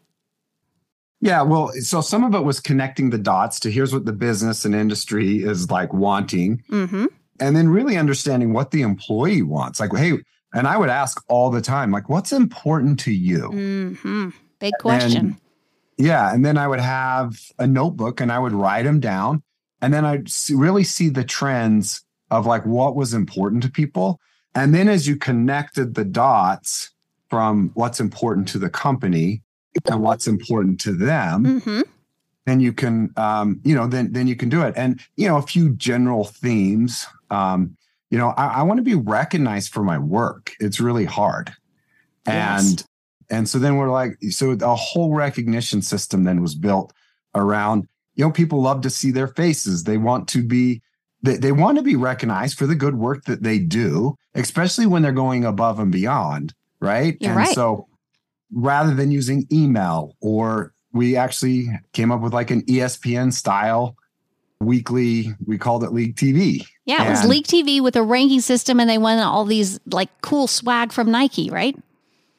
Yeah, 1.24 1.44
well, 1.44 1.72
so 1.82 2.02
some 2.02 2.24
of 2.24 2.34
it 2.34 2.44
was 2.44 2.60
connecting 2.60 3.12
the 3.12 3.20
dots 3.20 3.60
to 3.60 3.72
here's 3.72 3.94
what 3.94 4.06
the 4.06 4.12
business 4.12 4.66
and 4.66 4.74
industry 4.74 5.44
is 5.44 5.70
like 5.70 5.94
wanting. 5.94 6.64
Mm-hmm 6.72 7.06
and 7.42 7.56
then 7.56 7.68
really 7.68 7.98
understanding 7.98 8.54
what 8.54 8.72
the 8.72 8.84
employee 8.84 9.42
wants. 9.42 9.80
Like, 9.80 9.94
hey, 9.96 10.20
and 10.54 10.68
I 10.68 10.78
would 10.78 10.90
ask 10.90 11.22
all 11.28 11.50
the 11.50 11.62
time, 11.62 11.92
like, 11.92 12.08
what's 12.08 12.32
important 12.32 13.00
to 13.02 13.12
you? 13.12 13.50
Mm-hmm. 13.50 14.30
Big 14.60 14.74
question. 14.80 15.18
And, 15.18 15.36
yeah. 15.98 16.34
And 16.34 16.46
then 16.46 16.58
I 16.58 16.68
would 16.68 16.80
have 16.80 17.40
a 17.58 17.68
notebook 17.68 18.22
and 18.22 18.32
I 18.32 18.40
would 18.40 18.54
write 18.54 18.84
them 18.84 19.00
down. 19.00 19.44
And 19.82 19.94
then 19.94 20.06
I'd 20.06 20.30
really 20.52 20.84
see 20.84 21.10
the 21.10 21.24
trends 21.24 22.04
of 22.30 22.46
like 22.46 22.66
what 22.66 22.96
was 22.96 23.14
important 23.14 23.64
to 23.64 23.72
people. 23.72 24.20
And 24.54 24.76
then 24.76 24.88
as 24.88 25.08
you 25.08 25.16
connected 25.16 25.96
the 25.96 26.06
dots 26.06 26.92
from 27.30 27.72
what's 27.74 28.00
important 28.00 28.48
to 28.50 28.60
the 28.60 28.70
company 28.70 29.42
and 29.90 30.02
what's 30.02 30.28
important 30.28 30.80
to 30.82 30.94
them, 30.94 31.62
mm-hmm. 31.62 31.82
Then 32.46 32.60
you 32.60 32.74
can, 32.74 33.14
um, 33.18 33.62
you 33.64 33.76
know, 33.76 33.88
then 33.88 34.14
then 34.14 34.28
you 34.28 34.36
can 34.36 34.50
do 34.50 34.62
it. 34.62 34.74
And 34.76 35.00
you 35.16 35.28
know, 35.28 35.38
a 35.38 35.42
few 35.42 35.72
general 35.76 36.26
themes 36.26 37.06
um, 37.32 37.78
you 38.12 38.18
know, 38.18 38.34
I, 38.38 38.48
I 38.48 38.64
want 38.64 38.78
to 38.78 38.84
be 38.84 38.94
recognized 38.94 39.74
for 39.74 39.84
my 39.84 39.98
work. 39.98 40.52
It's 40.60 40.80
really 40.80 41.06
hard. 41.06 41.52
And 42.26 42.84
and 43.30 43.50
so 43.50 43.58
then 43.58 43.78
we're 43.78 43.90
like, 43.90 44.18
so 44.30 44.52
a 44.52 44.76
whole 44.76 45.16
recognition 45.16 45.82
system 45.82 46.26
then 46.26 46.42
was 46.42 46.54
built 46.54 46.94
around, 47.34 47.88
you 48.16 48.26
know, 48.26 48.32
people 48.32 48.62
love 48.62 48.82
to 48.82 48.90
see 48.90 49.10
their 49.10 49.30
faces. 49.30 49.86
They 49.86 49.98
want 49.98 50.28
to 50.30 50.44
be 50.44 50.82
they, 51.24 51.38
they 51.38 51.52
want 51.52 51.78
to 51.78 51.84
be 51.84 51.96
recognized 51.96 52.58
for 52.58 52.68
the 52.68 52.76
good 52.76 52.96
work 52.96 53.24
that 53.26 53.44
they 53.44 53.58
do, 53.58 54.18
especially 54.36 54.86
when 54.86 55.02
they're 55.02 55.12
going 55.14 55.46
above 55.46 55.80
and 55.80 55.92
beyond, 55.92 56.54
right? 56.80 57.18
You're 57.22 57.32
and 57.32 57.38
right. 57.38 57.56
so 57.56 57.88
rather 58.52 58.94
than 58.94 59.12
using 59.12 59.48
email 59.52 60.18
or 60.20 60.74
we 60.94 61.16
actually 61.16 61.68
came 61.94 62.12
up 62.12 62.22
with 62.22 62.34
like 62.34 62.52
an 62.52 62.64
ESPN 62.64 63.34
style 63.34 63.96
weekly, 64.62 65.34
we 65.46 65.58
called 65.58 65.84
it 65.84 65.92
League 65.92 66.16
TV. 66.16 66.66
Yeah, 66.86 67.06
it 67.06 67.10
was 67.10 67.26
League 67.26 67.48
TV 67.48 67.82
with 67.82 67.96
a 67.96 68.04
ranking 68.04 68.42
system, 68.42 68.80
and 68.80 68.90
they 68.90 68.98
won 68.98 69.20
all 69.20 69.46
these 69.46 69.80
like 69.88 70.10
cool 70.22 70.48
swag 70.48 70.92
from 70.92 71.12
Nike, 71.12 71.50
right? 71.50 71.76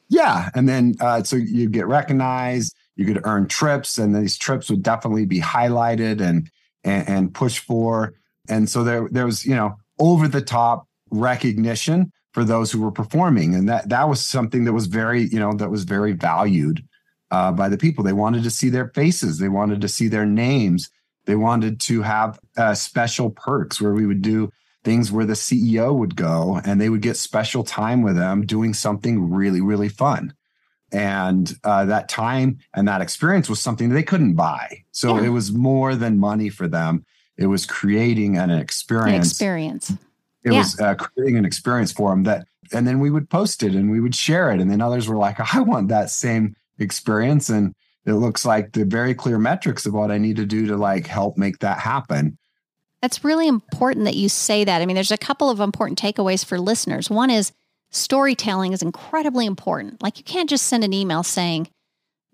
Yeah. 0.09 0.49
And 0.55 0.67
then 0.67 0.95
uh, 0.99 1.23
so 1.23 1.35
you 1.35 1.69
get 1.69 1.87
recognized, 1.87 2.75
you 2.95 3.05
could 3.05 3.21
earn 3.25 3.47
trips, 3.47 3.97
and 3.97 4.15
these 4.15 4.37
trips 4.37 4.69
would 4.69 4.83
definitely 4.83 5.25
be 5.25 5.39
highlighted 5.39 6.21
and 6.21 6.49
and, 6.83 7.07
and 7.09 7.33
pushed 7.33 7.59
for. 7.59 8.13
And 8.49 8.69
so 8.69 8.83
there 8.83 9.07
there 9.09 9.25
was, 9.25 9.45
you 9.45 9.55
know, 9.55 9.75
over 9.99 10.27
the 10.27 10.41
top 10.41 10.87
recognition 11.09 12.11
for 12.33 12.43
those 12.43 12.71
who 12.71 12.81
were 12.81 12.91
performing. 12.91 13.53
And 13.55 13.69
that 13.69 13.89
that 13.89 14.09
was 14.09 14.23
something 14.23 14.65
that 14.65 14.73
was 14.73 14.87
very, 14.87 15.23
you 15.23 15.39
know, 15.39 15.53
that 15.53 15.69
was 15.69 15.83
very 15.83 16.13
valued 16.13 16.83
uh, 17.33 17.51
by 17.51 17.67
the 17.67 17.77
people. 17.77 18.03
They 18.03 18.13
wanted 18.13 18.43
to 18.43 18.51
see 18.51 18.69
their 18.69 18.89
faces, 18.89 19.39
they 19.39 19.49
wanted 19.49 19.81
to 19.81 19.87
see 19.87 20.07
their 20.07 20.25
names, 20.25 20.89
they 21.25 21.35
wanted 21.35 21.79
to 21.81 22.01
have 22.03 22.39
uh, 22.57 22.75
special 22.75 23.31
perks 23.31 23.81
where 23.81 23.93
we 23.93 24.05
would 24.05 24.21
do 24.21 24.51
things 24.83 25.11
where 25.11 25.25
the 25.25 25.33
CEO 25.45 25.95
would 25.97 26.15
go 26.15 26.61
and 26.65 26.79
they 26.79 26.89
would 26.89 27.01
get 27.01 27.17
special 27.17 27.63
time 27.63 28.01
with 28.03 28.15
them 28.17 28.45
doing 28.45 28.73
something 28.73 29.31
really, 29.31 29.61
really 29.61 29.89
fun. 29.89 30.33
And 30.91 31.51
uh, 31.63 31.85
that 31.85 32.07
time 32.07 32.59
and 32.75 32.87
that 32.87 33.01
experience 33.01 33.49
was 33.49 33.59
something 33.59 33.89
they 33.89 34.03
couldn't 34.03 34.35
buy. 34.35 34.83
So 34.91 35.17
Yeah. 35.17 35.25
it 35.27 35.29
was 35.29 35.51
more 35.51 35.95
than 35.95 36.19
money 36.19 36.49
for 36.49 36.67
them. 36.67 37.03
It 37.37 37.47
was 37.47 37.65
creating 37.65 38.37
an 38.37 38.51
An 38.51 38.59
experience. 38.59 39.31
experience. 39.31 39.89
It 40.43 40.51
Yeah. 40.51 40.59
was 40.59 40.79
uh, 40.79 40.93
creating 40.95 41.37
an 41.37 41.45
experience 41.45 41.91
for 41.93 42.09
them 42.11 42.23
that, 42.23 42.45
and 42.73 42.85
then 42.85 42.99
we 42.99 43.09
would 43.09 43.27
post 43.29 43.63
it 43.63 43.73
and 43.73 43.89
we 43.89 43.99
would 44.01 44.13
share 44.13 44.51
it. 44.51 44.59
And 44.61 44.69
then 44.69 44.81
others 44.81 45.07
were 45.07 45.17
like, 45.17 45.37
I 45.55 45.61
want 45.61 45.87
that 45.87 46.09
same 46.11 46.55
experience. 46.79 47.49
And 47.49 47.73
it 48.05 48.13
looks 48.13 48.45
like 48.45 48.73
the 48.73 48.85
very 48.85 49.13
clear 49.13 49.37
metrics 49.37 49.85
of 49.85 49.93
what 49.93 50.11
I 50.11 50.17
need 50.17 50.35
to 50.37 50.45
do 50.45 50.67
to 50.67 50.77
like 50.77 51.07
help 51.07 51.37
make 51.37 51.59
that 51.59 51.79
happen. 51.79 52.37
That's 53.01 53.23
really 53.23 53.47
important 53.47 54.05
that 54.05 54.15
you 54.15 54.29
say 54.29 54.63
that. 54.63 54.81
I 54.81 54.85
mean, 54.85 54.95
there's 54.95 55.11
a 55.11 55.17
couple 55.17 55.49
of 55.49 55.59
important 55.59 55.99
takeaways 55.99 56.45
for 56.45 56.59
listeners. 56.59 57.09
One 57.09 57.29
is 57.29 57.51
storytelling 57.89 58.73
is 58.73 58.81
incredibly 58.81 59.45
important. 59.45 60.01
Like, 60.01 60.17
you 60.17 60.23
can't 60.23 60.49
just 60.49 60.67
send 60.67 60.83
an 60.83 60.93
email 60.93 61.21
saying, 61.21 61.67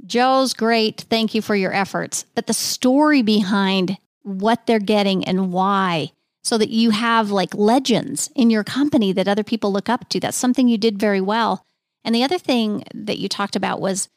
Joe's 0.06 0.54
great. 0.54 1.02
Thank 1.10 1.34
you 1.34 1.42
for 1.42 1.56
your 1.56 1.74
efforts. 1.74 2.26
But 2.36 2.48
the 2.48 2.54
story 2.54 3.22
behind 3.22 3.98
what 4.24 4.66
they're 4.66 4.80
getting 4.80 5.26
and 5.26 5.52
why, 5.52 6.12
so 6.44 6.58
that 6.58 6.70
you 6.70 6.92
have 6.92 7.32
like 7.32 7.54
legends 7.54 8.30
in 8.36 8.50
your 8.50 8.64
company 8.64 9.12
that 9.12 9.28
other 9.28 9.44
people 9.44 9.74
look 9.74 9.90
up 9.90 10.08
to. 10.10 10.20
That's 10.20 10.38
something 10.38 10.68
you 10.68 10.78
did 10.78 11.00
very 11.00 11.20
well. 11.20 11.66
And 12.04 12.16
the 12.16 12.24
other 12.24 12.38
thing 12.38 12.84
that 12.94 13.18
you 13.18 13.28
talked 13.28 13.56
about 13.56 13.82
was 13.82 14.08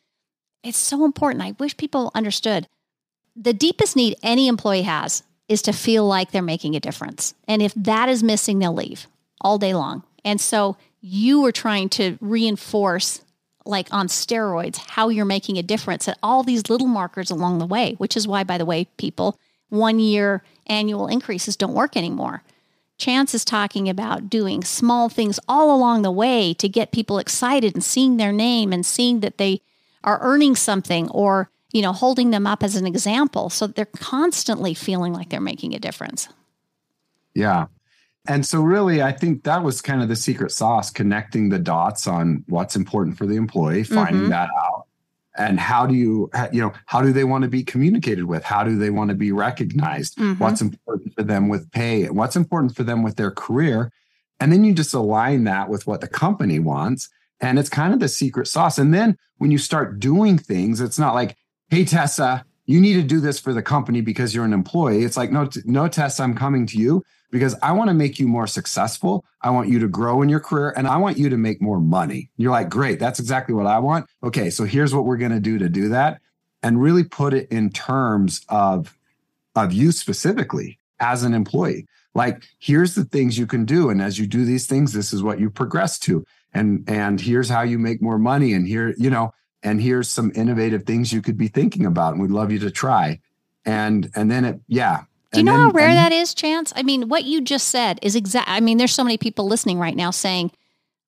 it's 0.63 0.79
so 0.79 1.05
important. 1.05 1.45
I 1.45 1.55
wish 1.59 1.77
people 1.77 2.11
understood 2.15 2.69
the 3.35 3.53
deepest 3.53 3.97
need 3.97 4.17
any 4.23 4.49
employee 4.49 4.83
has 4.83 5.23
is 5.49 5.63
to 5.63 5.73
feel 5.73 6.07
like 6.07 6.31
they're 6.31 6.43
making 6.43 6.77
a 6.77 6.81
difference. 6.81 7.35
And 7.49 7.63
if 7.63 7.73
that 7.75 8.09
is 8.09 8.23
missing, 8.23 8.59
they'll 8.59 8.75
leave 8.75 9.07
all 9.41 9.59
day 9.59 9.75
long. 9.75 10.05
And 10.25 10.41
so 10.41 10.77
you 11.01 11.41
were 11.41 11.53
trying 11.53 11.89
to 11.91 12.17
reinforce, 12.21 13.23
like 13.65 13.89
on 13.91 14.07
steroids, 14.07 14.77
how 14.77 15.09
you're 15.09 15.25
making 15.25 15.59
a 15.59 15.63
difference 15.63 16.09
at 16.09 16.19
all 16.23 16.43
these 16.43 16.69
little 16.71 16.87
markers 16.87 17.31
along 17.31 17.59
the 17.59 17.67
way, 17.67 17.95
which 17.99 18.17
is 18.17 18.29
why, 18.29 18.45
by 18.45 18.59
the 18.59 18.67
way, 18.67 18.87
people, 18.97 19.39
one 19.69 19.99
year 19.99 20.43
annual 20.67 21.07
increases 21.07 21.57
don't 21.57 21.75
work 21.75 21.97
anymore. 21.97 22.43
Chance 22.99 23.35
is 23.35 23.45
talking 23.45 23.89
about 23.89 24.31
doing 24.31 24.63
small 24.63 25.09
things 25.09 25.41
all 25.49 25.75
along 25.75 26.03
the 26.03 26.11
way 26.13 26.55
to 26.55 26.69
get 26.69 26.93
people 26.93 27.19
excited 27.19 27.75
and 27.75 27.83
seeing 27.83 28.17
their 28.17 28.33
name 28.33 28.73
and 28.73 28.87
seeing 28.87 29.21
that 29.21 29.39
they 29.39 29.61
are 30.05 30.19
earning 30.23 30.55
something 30.57 31.09
or 31.11 31.51
you 31.73 31.83
know 31.83 31.93
holding 31.93 32.31
them 32.31 32.47
up 32.47 32.63
as 32.63 32.77
an 32.77 32.87
example 32.87 33.49
so 33.51 33.67
they're 33.67 33.87
constantly 33.87 34.75
feeling 34.75 35.13
like 35.13 35.31
they're 35.31 35.41
making 35.41 35.75
a 35.75 35.79
difference 35.79 36.29
Yeah. 37.35 37.67
And 38.29 38.47
so, 38.47 38.61
really, 38.61 39.03
I 39.03 39.11
think 39.11 39.43
that 39.43 39.65
was 39.65 39.81
kind 39.83 40.01
of 40.01 40.09
the 40.09 40.15
secret 40.15 40.53
sauce 40.53 40.91
connecting 40.91 41.49
the 41.49 41.59
dots 41.59 42.07
on 42.07 42.45
what's 42.47 42.77
important 42.77 43.19
for 43.19 43.27
the 43.27 43.35
employee, 43.35 43.83
finding 43.83 44.27
Mhm. 44.27 44.29
that 44.29 44.49
out. 44.65 44.85
And 45.37 45.59
how 45.59 45.87
do 45.87 45.95
you, 45.95 46.31
you 46.53 46.61
know, 46.61 46.73
how 46.87 47.01
do 47.03 47.13
they 47.13 47.25
want 47.25 47.43
to 47.43 47.49
be 47.49 47.65
communicated 47.65 48.27
with? 48.27 48.45
How 48.45 48.63
do 48.63 48.77
they 48.79 48.91
want 48.91 49.09
to 49.09 49.17
be 49.17 49.33
recognized? 49.33 50.19
Mhm. 50.19 50.39
What's 50.39 50.61
important 50.61 51.15
for 51.17 51.25
them 51.25 51.49
with 51.49 51.69
pay? 51.73 52.09
What's 52.11 52.37
important 52.37 52.77
for 52.77 52.85
them 52.85 53.03
with 53.03 53.17
their 53.17 53.33
career? 53.33 53.91
And 54.39 54.53
then 54.53 54.63
you 54.63 54.73
just 54.73 54.95
align 54.95 55.43
that 55.45 55.69
with 55.69 55.89
what 55.89 56.01
the 56.01 56.07
company 56.09 56.61
wants. 56.61 57.09
And 57.43 57.59
it's 57.59 57.69
kind 57.69 57.93
of 57.93 58.01
the 58.01 58.09
secret 58.09 58.47
sauce. 58.47 58.79
And 58.79 58.95
then 58.95 59.19
when 59.39 59.51
you 59.51 59.59
start 59.59 59.99
doing 59.99 60.39
things, 60.39 60.81
it's 60.81 60.99
not 60.99 61.15
like, 61.15 61.37
hey, 61.69 61.85
Tessa, 61.85 62.45
you 62.65 62.81
need 62.81 62.95
to 62.95 63.03
do 63.03 63.21
this 63.21 63.41
for 63.41 63.53
the 63.53 63.63
company 63.63 64.01
because 64.01 64.35
you're 64.35 64.45
an 64.45 64.53
employee. 64.53 65.03
It's 65.03 65.17
like, 65.17 65.33
no, 65.33 65.49
no, 65.65 65.89
Tessa, 65.89 66.23
I'm 66.23 66.35
coming 66.35 66.67
to 66.69 66.79
you 66.79 67.03
because 67.33 67.57
I 67.61 67.73
want 67.73 67.89
to 67.89 67.95
make 67.95 68.21
you 68.21 68.29
more 68.29 68.47
successful. 68.47 69.25
I 69.41 69.51
want 69.51 69.69
you 69.69 69.81
to 69.81 69.89
grow 69.89 70.23
in 70.23 70.29
your 70.29 70.39
career 70.39 70.73
and 70.77 70.87
I 70.87 70.99
want 70.99 71.19
you 71.19 71.29
to 71.29 71.37
make 71.37 71.61
more 71.61 71.81
money. 71.81 72.31
You're 72.37 72.53
like, 72.53 72.69
great, 72.69 73.01
that's 73.01 73.19
exactly 73.19 73.55
what 73.55 73.67
I 73.67 73.81
want. 73.81 74.07
Okay, 74.23 74.49
so 74.49 74.65
here's 74.65 74.95
what 74.95 75.05
we're 75.05 75.17
going 75.17 75.33
to 75.33 75.41
do 75.41 75.59
to 75.59 75.69
do 75.69 75.89
that 75.89 76.21
and 76.63 76.81
really 76.81 77.03
put 77.05 77.35
it 77.35 77.49
in 77.51 77.71
terms 77.71 78.45
of 78.49 78.97
of 79.55 79.73
you 79.73 79.93
specifically 79.93 80.79
as 81.01 81.25
an 81.25 81.35
employee. 81.35 81.87
Like, 82.15 82.45
here's 82.59 82.95
the 82.95 83.05
things 83.05 83.37
you 83.37 83.47
can 83.47 83.65
do 83.65 83.91
and 83.91 84.01
as 84.01 84.19
you 84.19 84.27
do 84.27 84.45
these 84.45 84.67
things, 84.67 84.93
this 84.93 85.13
is 85.13 85.23
what 85.23 85.41
you 85.41 85.51
progress 85.51 85.99
to. 86.01 86.25
And 86.55 86.85
and 86.89 87.21
here's 87.21 87.49
how 87.49 87.63
you 87.63 87.79
make 87.79 88.03
more 88.03 88.19
money 88.19 88.53
and 88.53 88.67
here, 88.67 88.95
you 88.99 89.09
know, 89.11 89.33
and 89.63 89.81
here's 89.81 90.11
some 90.11 90.33
innovative 90.35 90.85
things 90.85 91.13
you 91.13 91.23
could 91.23 91.39
be 91.39 91.49
thinking 91.49 91.87
about 91.87 92.13
and 92.13 92.21
we'd 92.23 92.31
love 92.31 92.53
you 92.53 92.59
to 92.61 92.71
try. 92.71 93.21
And 93.65 94.11
and 94.15 94.31
then 94.31 94.45
it 94.45 94.61
yeah, 94.69 95.05
do 95.33 95.39
you 95.39 95.41
And 95.41 95.47
know 95.47 95.53
then- 95.53 95.61
how 95.63 95.71
rare 95.71 95.89
and- 95.89 95.97
that 95.99 96.13
is 96.13 96.35
chance? 96.35 96.73
I 96.77 96.83
mean 96.83 97.09
what 97.09 97.25
you 97.25 97.41
just 97.41 97.69
said 97.69 97.99
is 98.03 98.15
exact 98.17 98.49
i 98.49 98.61
mean 98.61 98.77
there's 98.79 98.95
so 98.95 99.05
many 99.05 99.17
people 99.19 99.47
listening 99.47 99.79
right 99.79 99.97
now 99.97 100.11
saying 100.11 100.51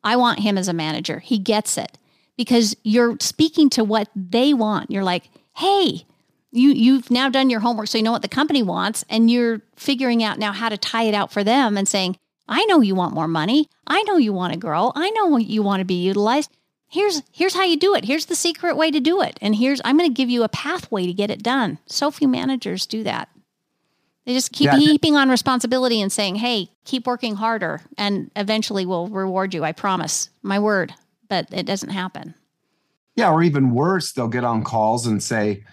i 0.03 0.17
want 0.17 0.41
him 0.41 0.57
as 0.57 0.69
a 0.69 0.73
manager. 0.73 1.19
He 1.19 1.39
gets 1.39 1.77
it. 1.79 1.99
Because 2.37 2.75
you're 2.83 3.17
speaking 3.21 3.71
to 3.71 3.85
what 3.85 4.09
they 4.17 4.55
want. 4.55 4.91
You're 4.91 5.05
like 5.05 5.29
hey 5.57 6.05
you 6.53 6.71
you've 6.71 7.11
now 7.11 7.29
done 7.29 7.51
your 7.51 7.61
homework 7.61 7.89
so 7.89 7.99
you 7.99 8.05
know 8.05 8.13
what 8.13 8.23
the 8.23 8.29
company 8.29 8.63
wants 8.63 9.05
and 9.11 9.31
you're 9.31 9.61
figuring 9.77 10.23
out 10.23 10.39
now 10.39 10.53
how 10.53 10.69
to 10.69 10.77
tie 10.79 11.03
it 11.05 11.15
out 11.15 11.33
for 11.33 11.45
them 11.45 11.77
and 11.77 11.87
saying 11.89 12.17
i 12.49 12.65
know 12.67 12.81
you 12.81 12.95
want 12.95 13.15
more 13.15 13.29
money. 13.29 13.69
I 13.87 14.03
know 14.05 14.17
you 14.17 14.33
want 14.33 14.53
to 14.55 14.59
grow. 14.59 14.93
I 14.95 15.11
know 15.11 15.37
you 15.37 15.63
want 15.63 15.81
to 15.81 15.85
be 15.85 16.03
utilized. 16.03 16.51
Here's 16.89 17.23
here's 17.33 17.55
how 17.55 17.65
you 17.65 17.77
do 17.77 17.95
it. 17.95 18.05
Here's 18.05 18.27
the 18.27 18.35
secret 18.35 18.77
way 18.77 18.91
to 18.91 19.01
do 19.01 19.21
it. 19.21 19.39
And 19.43 19.55
here's 19.57 19.81
i'm 19.85 19.99
going 19.99 20.09
to 20.09 20.15
give 20.15 20.31
you 20.31 20.43
a 20.43 20.49
pathway 20.49 21.07
to 21.07 21.13
get 21.13 21.31
it 21.31 21.43
done. 21.43 21.79
So 21.87 22.11
few 22.11 22.29
managers 22.29 22.87
do 22.87 23.03
that. 23.05 23.29
They 24.25 24.33
just 24.33 24.53
keep 24.53 24.67
Yeah. 24.67 24.79
heaping 24.79 25.17
on 25.17 25.29
responsibility 25.29 26.01
and 26.01 26.11
saying 26.13 26.37
hey 26.37 26.71
keep 26.85 27.07
working 27.07 27.35
harder 27.37 27.83
and 27.99 28.31
eventually 28.37 28.87
we'll 28.87 29.09
reward 29.09 29.53
you 29.55 29.65
i 29.65 29.73
promise. 29.73 30.31
My 30.43 30.59
word 30.59 30.95
but 31.29 31.49
it 31.53 31.67
doesn't 31.67 31.91
happen. 31.91 32.35
Yeah, 33.17 33.31
or 33.31 33.43
even 33.43 33.71
worse, 33.71 34.13
they'll 34.13 34.29
get 34.29 34.45
on 34.45 34.65
calls 34.65 35.07
and 35.07 35.23
say, 35.23 35.65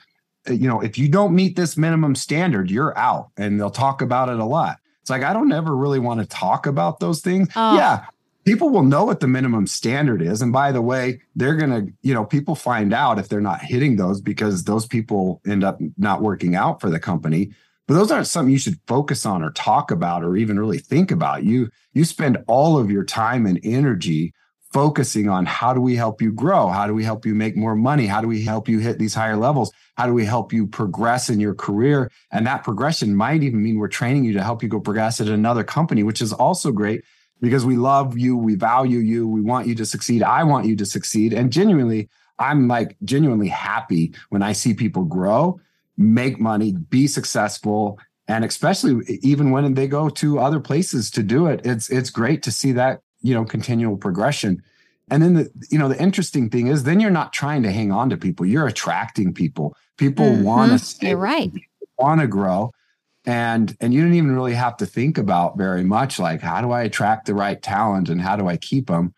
you 0.48 0.68
know, 0.68 0.80
if 0.82 0.98
you 0.98 1.10
don't 1.10 1.34
meet 1.36 1.56
this 1.56 1.76
minimum 1.76 2.14
standard, 2.16 2.70
you're 2.70 2.96
out. 2.98 3.30
And 3.36 3.60
they'll 3.60 3.70
talk 3.72 4.02
about 4.02 4.30
it 4.30 4.40
a 4.40 4.46
lot. 4.46 4.78
It's 5.02 5.10
like, 5.10 5.24
I 5.24 5.34
don't 5.34 5.52
ever 5.52 5.76
really 5.76 6.00
want 6.00 6.20
to 6.22 6.26
talk 6.26 6.66
about 6.66 7.00
those 7.00 7.22
things. 7.22 7.50
Oh. 7.56 7.76
Yeah. 7.76 8.06
People 8.44 8.70
will 8.70 8.84
know 8.84 9.04
what 9.06 9.20
the 9.20 9.28
minimum 9.28 9.68
standard 9.68 10.22
is. 10.22 10.42
And 10.42 10.52
by 10.52 10.72
the 10.72 10.82
way, 10.82 11.22
they're 11.36 11.56
going 11.56 11.70
to, 11.70 11.94
you 12.02 12.14
know, 12.14 12.26
people 12.26 12.56
find 12.56 12.92
out 12.92 13.20
if 13.20 13.30
they're 13.30 13.40
not 13.40 13.62
hitting 13.62 13.98
those 13.98 14.20
because 14.20 14.64
those 14.64 14.88
people 14.88 15.42
end 15.46 15.64
up 15.64 15.80
not 15.98 16.22
working 16.22 16.56
out 16.56 16.82
for 16.82 16.90
the 16.90 17.00
company. 17.00 17.52
But 17.88 17.96
those 17.96 18.12
aren't 18.12 18.28
something 18.28 18.52
you 18.52 18.58
should 18.58 18.80
focus 18.88 19.26
on 19.26 19.44
or 19.44 19.52
talk 19.52 19.92
about 19.92 20.24
or 20.24 20.38
even 20.38 20.60
really 20.60 20.80
think 20.80 21.12
about. 21.12 21.44
You 21.44 21.70
you 21.94 22.06
spend 22.06 22.38
all 22.48 22.78
of 22.78 22.90
your 22.90 23.04
time 23.04 23.46
and 23.46 23.60
energy 23.64 24.34
focusing 24.72 25.28
on 25.28 25.46
how 25.46 25.74
do 25.74 25.82
we 25.82 25.96
help 25.96 26.22
you 26.22 26.32
grow? 26.32 26.70
How 26.70 26.88
do 26.88 26.94
we 26.94 27.04
help 27.04 27.26
you 27.26 27.36
make 27.36 27.58
more 27.58 27.76
money? 27.76 28.08
How 28.08 28.22
do 28.22 28.28
we 28.28 28.44
help 28.44 28.70
you 28.70 28.80
hit 28.80 29.00
these 29.00 29.14
higher 29.14 29.36
levels? 29.36 29.72
How 29.98 30.08
do 30.08 30.14
we 30.14 30.26
help 30.26 30.54
you 30.54 30.66
progress 30.66 31.30
in 31.30 31.40
your 31.40 31.54
career? 31.54 32.10
And 32.32 32.48
that 32.48 32.64
progression 32.64 33.16
might 33.16 33.44
even 33.44 33.62
mean 33.62 33.78
we're 33.78 33.90
training 33.90 34.24
you 34.24 34.34
to 34.34 34.44
help 34.44 34.64
you 34.64 34.70
go 34.70 34.80
progress 34.80 35.20
at 35.20 35.28
another 35.28 35.64
company, 35.64 36.04
which 36.04 36.22
is 36.22 36.32
also 36.32 36.72
great 36.72 37.04
because 37.42 37.66
we 37.66 37.76
love 37.76 38.18
you, 38.18 38.38
we 38.38 38.56
value 38.56 39.00
you, 39.00 39.28
we 39.28 39.42
want 39.42 39.68
you 39.68 39.76
to 39.76 39.86
succeed. 39.86 40.24
I 40.24 40.44
want 40.44 40.68
you 40.68 40.76
to 40.78 40.86
succeed. 40.86 41.34
And 41.34 41.52
genuinely, 41.52 42.10
I'm 42.40 42.68
like 42.68 42.96
genuinely 43.04 43.50
happy 43.50 44.14
when 44.30 44.42
I 44.42 44.54
see 44.54 44.74
people 44.74 45.04
grow, 45.04 45.60
make 45.98 46.40
money, 46.40 46.74
be 46.74 47.08
successful, 47.08 48.00
and 48.28 48.46
especially 48.46 49.20
even 49.22 49.52
when 49.52 49.74
they 49.74 49.88
go 49.88 50.10
to 50.10 50.40
other 50.40 50.60
places 50.60 51.12
to 51.12 51.24
do 51.24 51.48
it. 51.48 51.66
It's 51.66 51.90
it's 51.90 52.10
great 52.10 52.44
to 52.44 52.52
see 52.52 52.72
that, 52.74 53.02
you 53.22 53.34
know, 53.34 53.46
continual 53.46 53.98
progression. 53.98 54.64
And 55.10 55.22
then 55.22 55.34
the 55.34 55.52
you 55.70 55.78
know 55.78 55.90
the 55.90 56.02
interesting 56.02 56.50
thing 56.50 56.68
is 56.68 56.84
then 56.84 57.00
you're 57.00 57.12
not 57.12 57.34
trying 57.34 57.64
to 57.64 57.72
hang 57.72 57.92
on 57.92 58.10
to 58.10 58.18
people. 58.18 58.46
You're 58.46 58.68
attracting 58.68 59.34
people. 59.34 59.76
People 59.98 60.26
mm-hmm. 60.26 60.44
want 60.44 60.72
to 60.72 60.80
stay. 60.80 61.10
You're 61.10 61.18
right. 61.18 61.52
Want 61.98 62.22
to 62.22 62.28
grow. 62.28 62.72
And 63.26 63.76
and 63.80 63.94
you 63.94 64.02
don't 64.02 64.14
even 64.14 64.32
really 64.32 64.54
have 64.54 64.78
to 64.78 64.86
think 64.86 65.18
about 65.18 65.58
very 65.58 65.84
much 65.84 66.18
like 66.18 66.42
how 66.42 66.62
do 66.62 66.72
I 66.72 66.84
attract 66.84 67.26
the 67.28 67.36
right 67.36 67.62
talent 67.62 68.10
and 68.10 68.22
how 68.22 68.36
do 68.36 68.48
I 68.48 68.58
keep 68.58 68.88
them? 68.88 69.14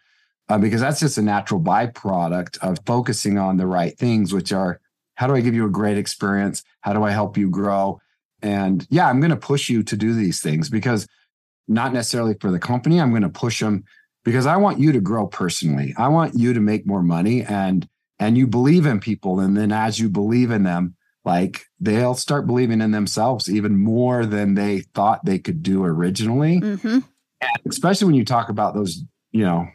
Uh, 0.50 0.58
because 0.58 0.82
that's 0.82 1.00
just 1.00 1.18
a 1.18 1.22
natural 1.22 1.62
byproduct 1.62 2.58
of 2.58 2.80
focusing 2.86 3.38
on 3.38 3.58
the 3.58 3.68
right 3.68 3.98
things, 3.98 4.34
which 4.34 4.52
are 4.52 4.82
how 5.16 5.28
do 5.28 5.36
I 5.36 5.42
give 5.42 5.54
you 5.54 5.66
a 5.66 5.70
great 5.70 5.98
experience? 5.98 6.64
How 6.82 6.92
do 6.94 7.04
I 7.04 7.12
help 7.12 7.38
you 7.38 7.50
grow? 7.50 8.02
And 8.42 8.86
yeah, 8.90 9.08
I'm 9.08 9.20
going 9.22 9.30
to 9.30 9.38
push 9.38 9.70
you 9.70 9.84
to 9.84 9.96
do 9.96 10.14
these 10.14 10.42
things 10.42 10.70
because 10.70 11.08
not 11.68 11.94
necessarily 11.94 12.36
for 12.40 12.52
the 12.52 12.60
company. 12.60 13.00
I'm 13.00 13.12
going 13.12 13.24
to 13.24 13.30
push 13.30 13.60
them 13.60 13.84
because 14.24 14.46
I 14.46 14.58
want 14.58 14.80
you 14.80 14.92
to 14.92 15.02
grow 15.02 15.28
personally. 15.28 15.94
I 15.98 16.08
want 16.08 16.36
you 16.36 16.54
to 16.54 16.60
make 16.60 16.86
more 16.86 17.04
money 17.04 17.44
and 17.44 17.88
and 18.20 18.38
you 18.38 18.48
believe 18.48 18.86
in 18.86 19.00
people 19.00 19.40
and 19.40 19.58
then 19.58 19.72
as 19.72 20.00
you 20.00 20.10
believe 20.10 20.52
in 20.52 20.64
them, 20.64 20.96
like 21.26 21.66
they'll 21.80 22.16
start 22.16 22.48
believing 22.48 22.82
in 22.82 22.92
themselves 22.92 23.50
even 23.50 23.78
more 23.78 24.26
than 24.26 24.54
they 24.54 24.82
thought 24.94 25.26
they 25.26 25.40
could 25.40 25.64
do 25.64 25.84
originally. 25.84 26.60
Mm-hmm. 26.62 27.00
especially 27.66 28.06
when 28.06 28.16
you 28.16 28.26
talk 28.26 28.50
about 28.50 28.74
those, 28.74 29.04
you 29.32 29.44
know, 29.44 29.68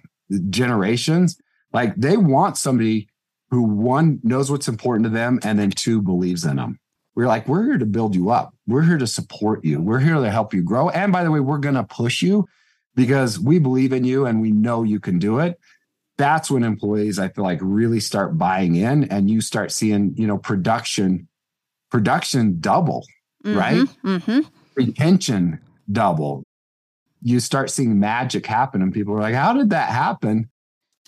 generations, 0.51 1.39
like 1.73 1.95
they 1.97 2.17
want 2.17 2.57
somebody 2.57 3.09
who 3.51 3.63
one 3.63 4.21
knows 4.23 4.51
what's 4.51 4.69
important 4.69 5.05
to 5.05 5.11
them 5.11 5.39
and 5.43 5.59
then 5.59 5.71
two 5.71 6.03
believes 6.03 6.45
in 6.45 6.57
them. 6.57 6.79
We're 7.19 7.27
like, 7.27 7.49
we're 7.49 7.65
here 7.65 7.79
to 7.79 7.85
build 7.85 8.15
you 8.15 8.31
up. 8.31 8.55
We're 8.69 8.85
here 8.85 8.97
to 8.97 9.07
support 9.09 9.65
you. 9.65 9.83
We're 9.83 9.99
here 9.99 10.15
to 10.15 10.31
help 10.31 10.55
you 10.55 10.63
grow. 10.63 10.89
And 10.91 11.11
by 11.11 11.25
the 11.25 11.33
way, 11.33 11.41
we're 11.41 11.59
going 11.59 11.75
to 11.75 11.83
push 11.83 12.23
you 12.23 12.47
because 12.95 13.41
we 13.41 13.59
believe 13.59 13.93
in 13.93 14.05
you 14.05 14.27
and 14.27 14.41
we 14.41 14.53
know 14.53 14.85
you 14.85 15.01
can 15.01 15.19
do 15.19 15.41
it. 15.41 15.59
That's 16.17 16.49
when 16.49 16.63
employees, 16.63 17.19
I 17.19 17.27
feel 17.27 17.43
like, 17.43 17.59
really 17.61 17.99
start 17.99 18.39
buying 18.39 18.77
in 18.77 19.03
and 19.11 19.29
you 19.29 19.41
start 19.41 19.73
seeing, 19.73 20.15
you 20.17 20.29
know, 20.29 20.39
production, 20.39 21.27
production 21.91 22.61
double, 22.61 23.05
mm-hmm, 23.45 23.59
right? 23.59 23.89
Mm-hmm. 24.05 24.41
Retention 24.77 25.59
double. 25.91 26.45
You 27.21 27.41
start 27.41 27.71
seeing 27.71 27.99
magic 27.99 28.47
happen 28.47 28.81
and 28.81 28.95
people 28.95 29.13
are 29.15 29.21
like, 29.21 29.35
how 29.35 29.55
did 29.55 29.71
that 29.71 29.89
happen? 29.89 30.51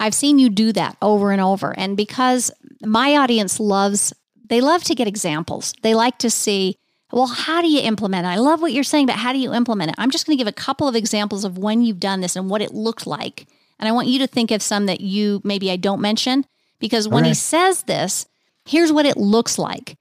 I've 0.00 0.14
seen 0.14 0.40
you 0.40 0.50
do 0.50 0.72
that 0.72 0.96
over 1.00 1.30
and 1.30 1.40
over. 1.40 1.72
And 1.78 1.96
because 1.96 2.50
my 2.82 3.16
audience 3.16 3.60
loves, 3.60 4.12
they 4.50 4.60
love 4.60 4.84
to 4.84 4.94
get 4.94 5.08
examples. 5.08 5.72
They 5.80 5.94
like 5.94 6.18
to 6.18 6.28
see 6.28 6.76
well, 7.12 7.26
how 7.26 7.60
do 7.60 7.68
you 7.68 7.80
implement 7.80 8.24
it? 8.24 8.28
I 8.28 8.36
love 8.36 8.62
what 8.62 8.72
you're 8.72 8.84
saying, 8.84 9.06
but 9.06 9.16
how 9.16 9.32
do 9.32 9.38
you 9.38 9.52
implement 9.52 9.90
it? 9.90 9.96
I'm 9.98 10.10
just 10.10 10.26
going 10.26 10.36
to 10.36 10.40
give 10.40 10.46
a 10.46 10.52
couple 10.52 10.86
of 10.86 10.94
examples 10.94 11.44
of 11.44 11.58
when 11.58 11.82
you've 11.82 11.98
done 11.98 12.20
this 12.20 12.36
and 12.36 12.48
what 12.48 12.62
it 12.62 12.72
looked 12.72 13.04
like. 13.06 13.48
And 13.80 13.88
I 13.88 13.92
want 13.92 14.08
you 14.08 14.20
to 14.20 14.26
think 14.26 14.50
of 14.50 14.62
some 14.62 14.86
that 14.86 15.00
you 15.00 15.40
maybe 15.42 15.70
I 15.70 15.76
don't 15.76 16.00
mention 16.00 16.44
because 16.78 17.08
when 17.08 17.24
okay. 17.24 17.30
he 17.30 17.34
says 17.34 17.82
this, 17.82 18.26
here's 18.64 18.92
what 18.92 19.06
it 19.06 19.16
looks 19.16 19.58
like. 19.58 19.96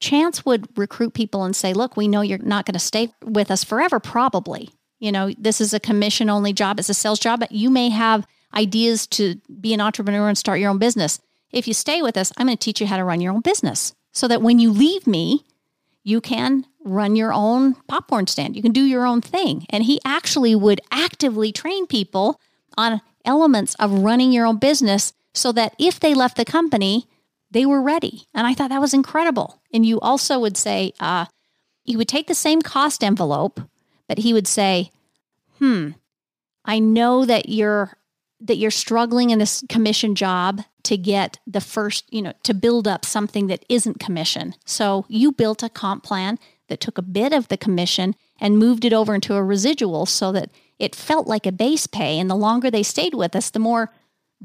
Chance 0.00 0.44
would 0.44 0.66
recruit 0.76 1.14
people 1.14 1.44
and 1.44 1.54
say, 1.54 1.72
Look, 1.72 1.96
we 1.96 2.08
know 2.08 2.20
you're 2.20 2.38
not 2.38 2.66
going 2.66 2.74
to 2.74 2.80
stay 2.80 3.14
with 3.24 3.50
us 3.50 3.64
forever, 3.64 4.00
probably. 4.00 4.70
You 4.98 5.12
know, 5.12 5.32
this 5.38 5.60
is 5.60 5.72
a 5.72 5.80
commission 5.80 6.28
only 6.28 6.52
job, 6.52 6.78
it's 6.78 6.88
a 6.88 6.94
sales 6.94 7.18
job, 7.18 7.40
but 7.40 7.52
you 7.52 7.70
may 7.70 7.88
have 7.88 8.26
ideas 8.54 9.06
to 9.06 9.36
be 9.60 9.72
an 9.72 9.80
entrepreneur 9.80 10.28
and 10.28 10.36
start 10.36 10.60
your 10.60 10.70
own 10.70 10.78
business. 10.78 11.20
If 11.52 11.68
you 11.68 11.74
stay 11.74 12.02
with 12.02 12.16
us, 12.16 12.32
I'm 12.36 12.46
going 12.46 12.56
to 12.56 12.64
teach 12.64 12.80
you 12.80 12.86
how 12.86 12.96
to 12.96 13.04
run 13.04 13.20
your 13.20 13.32
own 13.32 13.40
business 13.40 13.94
so 14.12 14.26
that 14.28 14.42
when 14.42 14.58
you 14.58 14.72
leave 14.72 15.06
me, 15.06 15.44
you 16.02 16.20
can 16.20 16.66
run 16.84 17.14
your 17.14 17.32
own 17.32 17.74
popcorn 17.86 18.26
stand. 18.26 18.56
You 18.56 18.62
can 18.62 18.72
do 18.72 18.84
your 18.84 19.06
own 19.06 19.20
thing. 19.20 19.66
And 19.70 19.84
he 19.84 20.00
actually 20.04 20.54
would 20.54 20.80
actively 20.90 21.52
train 21.52 21.86
people 21.86 22.40
on 22.76 23.00
elements 23.24 23.74
of 23.76 23.92
running 23.92 24.32
your 24.32 24.46
own 24.46 24.58
business 24.58 25.12
so 25.34 25.52
that 25.52 25.74
if 25.78 26.00
they 26.00 26.14
left 26.14 26.36
the 26.36 26.44
company, 26.44 27.06
they 27.50 27.66
were 27.66 27.82
ready. 27.82 28.26
And 28.34 28.46
I 28.46 28.54
thought 28.54 28.70
that 28.70 28.80
was 28.80 28.94
incredible. 28.94 29.60
And 29.72 29.86
you 29.86 30.00
also 30.00 30.38
would 30.40 30.56
say, 30.56 30.92
uh, 30.98 31.26
he 31.84 31.96
would 31.96 32.08
take 32.08 32.26
the 32.26 32.34
same 32.34 32.62
cost 32.62 33.04
envelope, 33.04 33.60
but 34.08 34.18
he 34.18 34.32
would 34.32 34.46
say, 34.46 34.90
hmm, 35.58 35.90
I 36.64 36.78
know 36.78 37.24
that 37.24 37.48
you're 37.48 37.96
that 38.42 38.56
you're 38.56 38.70
struggling 38.70 39.30
in 39.30 39.38
this 39.38 39.64
commission 39.68 40.14
job 40.14 40.62
to 40.84 40.96
get 40.96 41.38
the 41.46 41.60
first, 41.60 42.04
you 42.12 42.20
know, 42.20 42.32
to 42.42 42.52
build 42.52 42.88
up 42.88 43.04
something 43.04 43.46
that 43.46 43.64
isn't 43.68 44.00
commission. 44.00 44.54
So 44.64 45.06
you 45.08 45.32
built 45.32 45.62
a 45.62 45.68
comp 45.68 46.02
plan 46.02 46.38
that 46.68 46.80
took 46.80 46.98
a 46.98 47.02
bit 47.02 47.32
of 47.32 47.48
the 47.48 47.56
commission 47.56 48.14
and 48.40 48.58
moved 48.58 48.84
it 48.84 48.92
over 48.92 49.14
into 49.14 49.34
a 49.34 49.44
residual 49.44 50.06
so 50.06 50.32
that 50.32 50.50
it 50.78 50.94
felt 50.94 51.28
like 51.28 51.46
a 51.46 51.52
base 51.52 51.86
pay. 51.86 52.18
And 52.18 52.28
the 52.28 52.34
longer 52.34 52.70
they 52.70 52.82
stayed 52.82 53.14
with 53.14 53.36
us, 53.36 53.50
the 53.50 53.58
more 53.58 53.92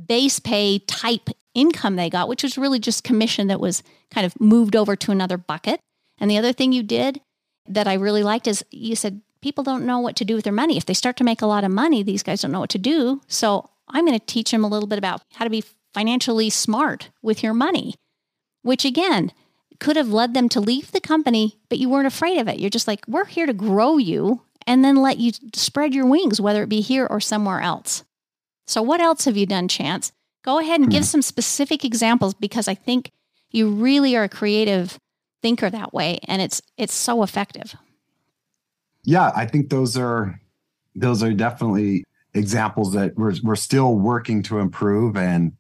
base 0.06 0.40
pay 0.40 0.80
type 0.80 1.30
income 1.56 1.96
they 1.96 2.10
got, 2.10 2.28
which 2.28 2.44
was 2.44 2.58
really 2.58 2.80
just 2.80 3.04
commission 3.04 3.48
that 3.48 3.60
was 3.60 3.82
kind 4.12 4.26
of 4.26 4.40
moved 4.40 4.76
over 4.76 4.96
to 4.96 5.12
another 5.12 5.38
bucket. 5.38 5.80
And 6.20 6.30
the 6.30 6.38
other 6.38 6.54
thing 6.54 6.72
you 6.72 6.84
did 6.84 7.22
that 7.68 7.88
I 7.88 7.96
really 7.96 8.24
liked 8.24 8.48
is 8.48 8.64
you 8.70 8.96
said 8.96 9.22
people 9.42 9.64
don't 9.64 9.86
know 9.86 10.00
what 10.00 10.16
to 10.18 10.26
do 10.26 10.36
with 10.36 10.44
their 10.44 10.54
money. 10.54 10.78
If 10.78 10.86
they 10.86 10.94
start 10.94 11.18
to 11.18 11.24
make 11.24 11.42
a 11.42 11.48
lot 11.48 11.64
of 11.64 11.72
money, 11.72 12.04
these 12.04 12.24
guys 12.24 12.42
don't 12.42 12.52
know 12.52 12.60
what 12.60 12.70
to 12.72 12.78
do. 12.78 13.22
So 13.28 13.70
I'm 13.90 14.06
going 14.06 14.18
to 14.18 14.26
teach 14.26 14.52
them 14.52 14.64
a 14.64 14.68
little 14.68 14.88
bit 14.88 14.98
about 14.98 15.22
how 15.34 15.46
to 15.46 15.50
be 15.50 15.64
financially 15.94 16.50
smart 16.50 17.10
with 17.22 17.44
your 17.44 17.54
money, 17.54 17.96
which 18.62 18.86
again 18.86 19.32
could 19.80 19.96
have 19.96 20.10
led 20.10 20.34
them 20.34 20.50
to 20.50 20.60
leave 20.60 20.92
the 20.92 21.00
company, 21.00 21.60
but 21.70 21.78
you 21.78 21.90
weren't 21.90 22.08
afraid 22.08 22.38
of 22.38 22.48
it. 22.48 22.60
You're 22.60 22.70
just 22.70 22.88
like, 22.88 23.04
we're 23.08 23.26
here 23.26 23.46
to 23.46 23.54
grow 23.54 23.98
you 23.98 24.42
and 24.66 24.84
then 24.84 24.98
let 24.98 25.18
you 25.18 25.32
spread 25.54 25.94
your 25.94 26.06
wings, 26.06 26.42
whether 26.42 26.64
it 26.64 26.70
be 26.70 26.82
here 26.82 27.06
or 27.10 27.20
somewhere 27.20 27.62
else. 27.62 28.04
So, 28.66 28.82
what 28.82 29.00
else 29.00 29.26
have 29.26 29.38
you 29.38 29.46
done, 29.46 29.68
Chance? 29.68 30.12
Go 30.44 30.60
ahead 30.60 30.80
and 30.80 30.92
give 30.92 31.04
hmm. 31.04 31.08
some 31.08 31.22
specific 31.22 31.86
examples 31.86 32.34
because 32.34 32.68
I 32.68 32.76
think 32.76 33.12
you 33.52 33.70
really 33.70 34.16
are 34.16 34.24
a 34.24 34.30
creative 34.30 35.00
thinker 35.42 35.70
that 35.70 35.94
way 35.94 36.20
and 36.28 36.42
it's 36.42 36.62
it's 36.78 36.94
so 36.94 37.24
effective. 37.24 37.76
Yeah, 39.04 39.32
I 39.36 39.46
think 39.46 39.70
those 39.70 39.98
are 39.98 40.40
those 40.96 41.24
are 41.24 41.32
definitely 41.32 42.04
examples 42.38 42.94
that 42.94 43.16
we're 43.16 43.36
we're 43.44 43.56
still 43.56 43.96
working 43.96 44.44
to 44.44 44.60
improve 44.60 45.18
and 45.18 45.54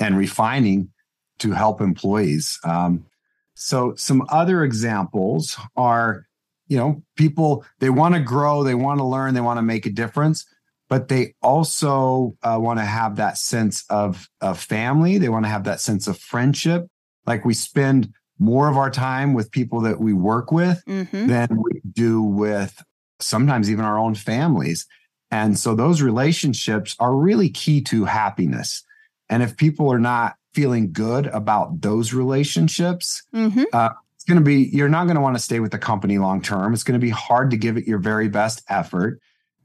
and 0.00 0.16
refining 0.16 0.90
to 1.38 1.52
help 1.52 1.80
employees. 1.80 2.58
Um, 2.64 3.06
so 3.54 3.94
some 3.96 4.24
other 4.28 4.62
examples 4.62 5.58
are, 5.76 6.26
you 6.68 6.76
know, 6.76 7.02
people 7.16 7.64
they 7.80 7.90
want 7.90 8.14
to 8.14 8.20
grow, 8.20 8.62
they 8.62 8.74
want 8.74 8.98
to 8.98 9.04
learn, 9.04 9.34
they 9.34 9.40
want 9.40 9.58
to 9.58 9.62
make 9.62 9.86
a 9.86 9.90
difference, 9.90 10.46
but 10.88 11.08
they 11.08 11.34
also 11.42 12.36
uh, 12.42 12.58
want 12.60 12.78
to 12.78 12.84
have 12.84 13.16
that 13.16 13.38
sense 13.38 13.84
of 13.90 14.28
of 14.40 14.60
family. 14.60 15.18
They 15.18 15.28
want 15.28 15.44
to 15.44 15.50
have 15.50 15.64
that 15.64 15.80
sense 15.80 16.06
of 16.06 16.18
friendship. 16.18 16.86
Like 17.26 17.44
we 17.44 17.54
spend 17.54 18.12
more 18.38 18.68
of 18.68 18.76
our 18.76 18.90
time 18.90 19.34
with 19.34 19.50
people 19.50 19.80
that 19.80 19.98
we 20.00 20.12
work 20.12 20.52
with 20.52 20.82
mm-hmm. 20.86 21.26
than 21.26 21.60
we 21.62 21.80
do 21.92 22.22
with 22.22 22.82
sometimes 23.20 23.70
even 23.70 23.84
our 23.84 23.98
own 23.98 24.14
families. 24.14 24.86
And 25.30 25.58
so 25.58 25.74
those 25.74 26.00
relationships 26.02 26.96
are 26.98 27.14
really 27.14 27.50
key 27.50 27.80
to 27.82 28.04
happiness. 28.04 28.82
And 29.28 29.42
if 29.42 29.56
people 29.56 29.92
are 29.92 29.98
not 29.98 30.36
feeling 30.54 30.92
good 30.92 31.26
about 31.26 31.80
those 31.82 32.14
relationships, 32.14 33.22
mm-hmm. 33.34 33.64
uh, 33.72 33.90
it's 34.14 34.24
going 34.24 34.38
to 34.38 34.44
be, 34.44 34.70
you're 34.72 34.88
not 34.88 35.04
going 35.04 35.16
to 35.16 35.20
want 35.20 35.36
to 35.36 35.42
stay 35.42 35.60
with 35.60 35.72
the 35.72 35.78
company 35.78 36.18
long 36.18 36.40
term. 36.40 36.72
It's 36.72 36.82
going 36.82 36.98
to 36.98 37.04
be 37.04 37.10
hard 37.10 37.50
to 37.50 37.56
give 37.56 37.76
it 37.76 37.86
your 37.86 37.98
very 37.98 38.28
best 38.28 38.62
effort. 38.68 39.20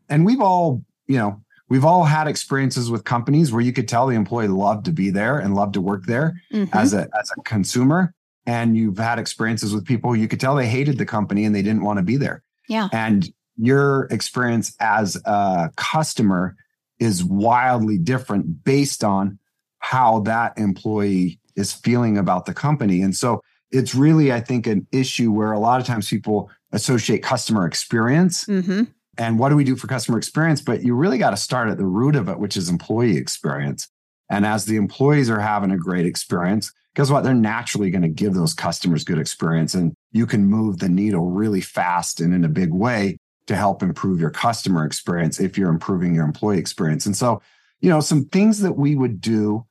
And 0.09 0.25
we've 0.25 0.41
all, 0.41 0.83
you 1.07 1.17
know, 1.17 1.41
we've 1.69 1.85
all 1.85 2.03
had 2.03 2.27
experiences 2.27 2.91
with 2.91 3.03
companies 3.03 3.51
where 3.51 3.61
you 3.61 3.73
could 3.73 3.87
tell 3.87 4.05
the 4.05 4.15
employee 4.15 4.47
loved 4.47 4.85
to 4.85 4.91
be 4.91 5.09
there 5.09 5.39
and 5.39 5.55
loved 5.55 5.73
to 5.73 5.81
work 5.81 6.05
there 6.05 6.39
mm-hmm. 6.51 6.75
as 6.77 6.93
a 6.93 7.09
as 7.19 7.31
a 7.37 7.41
consumer 7.41 8.13
and 8.45 8.77
you've 8.77 8.97
had 8.97 9.17
experiences 9.17 9.73
with 9.73 9.85
people 9.85 10.15
you 10.15 10.27
could 10.27 10.39
tell 10.39 10.55
they 10.55 10.67
hated 10.67 10.97
the 10.97 11.05
company 11.05 11.45
and 11.45 11.55
they 11.55 11.61
didn't 11.63 11.83
want 11.83 11.97
to 11.97 12.03
be 12.03 12.15
there 12.15 12.43
yeah 12.67 12.89
and 12.91 13.33
your 13.57 14.05
experience 14.05 14.75
as 14.79 15.15
a 15.25 15.71
customer 15.75 16.55
is 16.99 17.23
wildly 17.23 17.97
different 17.97 18.63
based 18.63 19.03
on 19.03 19.37
how 19.79 20.19
that 20.21 20.57
employee 20.57 21.39
is 21.55 21.73
feeling 21.73 22.17
about 22.17 22.45
the 22.45 22.53
company. 22.53 23.01
And 23.01 23.15
so 23.15 23.41
it's 23.71 23.93
really, 23.93 24.31
I 24.31 24.39
think, 24.39 24.67
an 24.67 24.87
issue 24.91 25.31
where 25.31 25.51
a 25.51 25.59
lot 25.59 25.81
of 25.81 25.85
times 25.85 26.09
people 26.09 26.49
associate 26.71 27.23
customer 27.23 27.65
experience. 27.65 28.45
Mm-hmm. 28.45 28.83
And 29.17 29.37
what 29.37 29.49
do 29.49 29.55
we 29.55 29.63
do 29.63 29.75
for 29.75 29.87
customer 29.87 30.17
experience? 30.17 30.61
But 30.61 30.83
you 30.83 30.95
really 30.95 31.17
got 31.17 31.31
to 31.31 31.37
start 31.37 31.69
at 31.69 31.77
the 31.77 31.85
root 31.85 32.15
of 32.15 32.29
it, 32.29 32.39
which 32.39 32.57
is 32.57 32.69
employee 32.69 33.17
experience. 33.17 33.89
And 34.29 34.45
as 34.45 34.65
the 34.65 34.77
employees 34.77 35.29
are 35.29 35.39
having 35.39 35.71
a 35.71 35.77
great 35.77 36.05
experience, 36.05 36.71
guess 36.95 37.09
what? 37.09 37.23
They're 37.23 37.33
naturally 37.33 37.91
going 37.91 38.01
to 38.03 38.07
give 38.07 38.33
those 38.33 38.53
customers 38.53 39.03
good 39.03 39.19
experience. 39.19 39.73
And 39.73 39.93
you 40.11 40.25
can 40.25 40.45
move 40.45 40.79
the 40.79 40.89
needle 40.89 41.29
really 41.29 41.61
fast 41.61 42.21
and 42.21 42.33
in 42.33 42.43
a 42.43 42.49
big 42.49 42.73
way 42.73 43.17
to 43.47 43.55
help 43.55 43.83
improve 43.83 44.19
your 44.19 44.29
customer 44.29 44.85
experience 44.85 45.39
if 45.39 45.57
you're 45.57 45.69
improving 45.69 46.15
your 46.15 46.25
employee 46.25 46.59
experience. 46.59 47.05
And 47.05 47.15
so, 47.15 47.41
you 47.81 47.89
know, 47.89 47.99
some 47.99 48.25
things 48.25 48.59
that 48.61 48.73
we 48.73 48.95
would 48.95 49.19
do, 49.19 49.65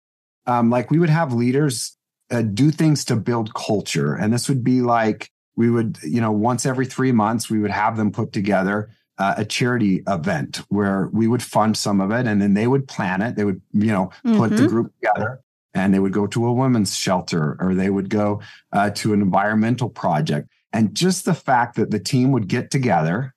um, 0.46 0.70
like 0.70 0.90
we 0.90 0.98
would 0.98 1.10
have 1.10 1.32
leaders 1.32 1.96
uh, 2.30 2.42
do 2.42 2.70
things 2.70 3.04
to 3.06 3.16
build 3.16 3.54
culture. 3.54 4.14
And 4.14 4.32
this 4.32 4.48
would 4.48 4.64
be 4.64 4.82
like, 4.82 5.30
we 5.56 5.70
would, 5.70 5.98
you 6.02 6.20
know, 6.20 6.32
once 6.32 6.64
every 6.64 6.86
three 6.86 7.12
months, 7.12 7.50
we 7.50 7.58
would 7.58 7.70
have 7.70 7.96
them 7.96 8.10
put 8.10 8.32
together 8.32 8.90
uh, 9.18 9.34
a 9.36 9.44
charity 9.44 10.02
event 10.08 10.62
where 10.68 11.10
we 11.12 11.28
would 11.28 11.42
fund 11.42 11.76
some 11.76 12.00
of 12.00 12.10
it 12.10 12.26
and 12.26 12.40
then 12.40 12.54
they 12.54 12.66
would 12.66 12.88
plan 12.88 13.20
it. 13.20 13.36
They 13.36 13.44
would, 13.44 13.60
you 13.72 13.92
know, 13.92 14.06
put 14.24 14.50
mm-hmm. 14.50 14.56
the 14.56 14.68
group 14.68 14.92
together 15.00 15.40
and 15.74 15.92
they 15.92 15.98
would 15.98 16.12
go 16.12 16.26
to 16.26 16.46
a 16.46 16.52
women's 16.52 16.96
shelter 16.96 17.56
or 17.60 17.74
they 17.74 17.90
would 17.90 18.08
go 18.08 18.40
uh, 18.72 18.90
to 18.90 19.12
an 19.12 19.20
environmental 19.20 19.90
project. 19.90 20.48
And 20.72 20.94
just 20.94 21.24
the 21.24 21.34
fact 21.34 21.76
that 21.76 21.90
the 21.90 22.00
team 22.00 22.32
would 22.32 22.48
get 22.48 22.70
together 22.70 23.31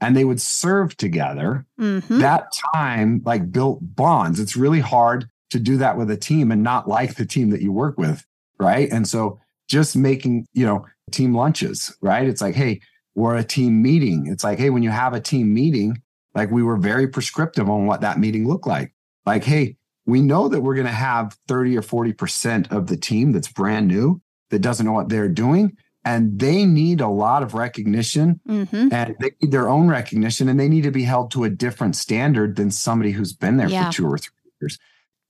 and 0.00 0.16
they 0.16 0.24
would 0.24 0.40
serve 0.40 0.96
together, 0.96 1.66
mm-hmm. 1.78 2.18
that 2.18 2.52
time 2.74 3.22
like 3.24 3.52
built 3.52 3.78
bonds. 3.82 4.40
It's 4.40 4.56
really 4.56 4.80
hard 4.80 5.28
to 5.50 5.58
do 5.58 5.76
that 5.78 5.96
with 5.96 6.10
a 6.10 6.16
team 6.16 6.50
and 6.50 6.62
not 6.62 6.88
like 6.88 7.16
the 7.16 7.26
team 7.26 7.50
that 7.50 7.62
you 7.62 7.72
work 7.72 7.98
with. 7.98 8.24
Right. 8.58 8.90
And 8.90 9.06
so 9.08 9.40
just 9.68 9.96
making, 9.96 10.46
you 10.52 10.66
know, 10.66 10.86
team 11.10 11.34
lunches, 11.34 11.96
right? 12.00 12.26
It's 12.26 12.40
like, 12.40 12.54
hey, 12.54 12.80
we're 13.14 13.36
a 13.36 13.44
team 13.44 13.82
meeting. 13.82 14.26
It's 14.26 14.44
like, 14.44 14.58
hey, 14.58 14.70
when 14.70 14.82
you 14.82 14.90
have 14.90 15.14
a 15.14 15.20
team 15.20 15.52
meeting, 15.52 16.00
like 16.34 16.50
we 16.50 16.62
were 16.62 16.76
very 16.76 17.08
prescriptive 17.08 17.68
on 17.68 17.86
what 17.86 18.00
that 18.02 18.18
meeting 18.18 18.46
looked 18.46 18.66
like. 18.66 18.94
Like, 19.26 19.44
hey, 19.44 19.76
we 20.06 20.20
know 20.20 20.48
that 20.48 20.60
we're 20.60 20.74
going 20.74 20.86
to 20.86 20.92
have 20.92 21.36
30 21.48 21.76
or 21.76 21.82
40% 21.82 22.70
of 22.70 22.86
the 22.86 22.96
team 22.96 23.32
that's 23.32 23.48
brand 23.48 23.88
new 23.88 24.20
that 24.50 24.60
doesn't 24.60 24.86
know 24.86 24.92
what 24.92 25.08
they're 25.08 25.28
doing. 25.28 25.76
And 26.04 26.38
they 26.38 26.64
need 26.64 27.00
a 27.00 27.08
lot 27.08 27.42
of 27.42 27.52
recognition 27.52 28.40
mm-hmm. 28.48 28.88
and 28.90 29.16
they 29.20 29.32
need 29.42 29.52
their 29.52 29.68
own 29.68 29.88
recognition 29.88 30.48
and 30.48 30.58
they 30.58 30.68
need 30.68 30.84
to 30.84 30.90
be 30.90 31.02
held 31.02 31.30
to 31.32 31.44
a 31.44 31.50
different 31.50 31.94
standard 31.94 32.56
than 32.56 32.70
somebody 32.70 33.10
who's 33.10 33.34
been 33.34 33.58
there 33.58 33.68
yeah. 33.68 33.90
for 33.90 33.92
two 33.92 34.06
or 34.06 34.16
three 34.16 34.32
years. 34.62 34.78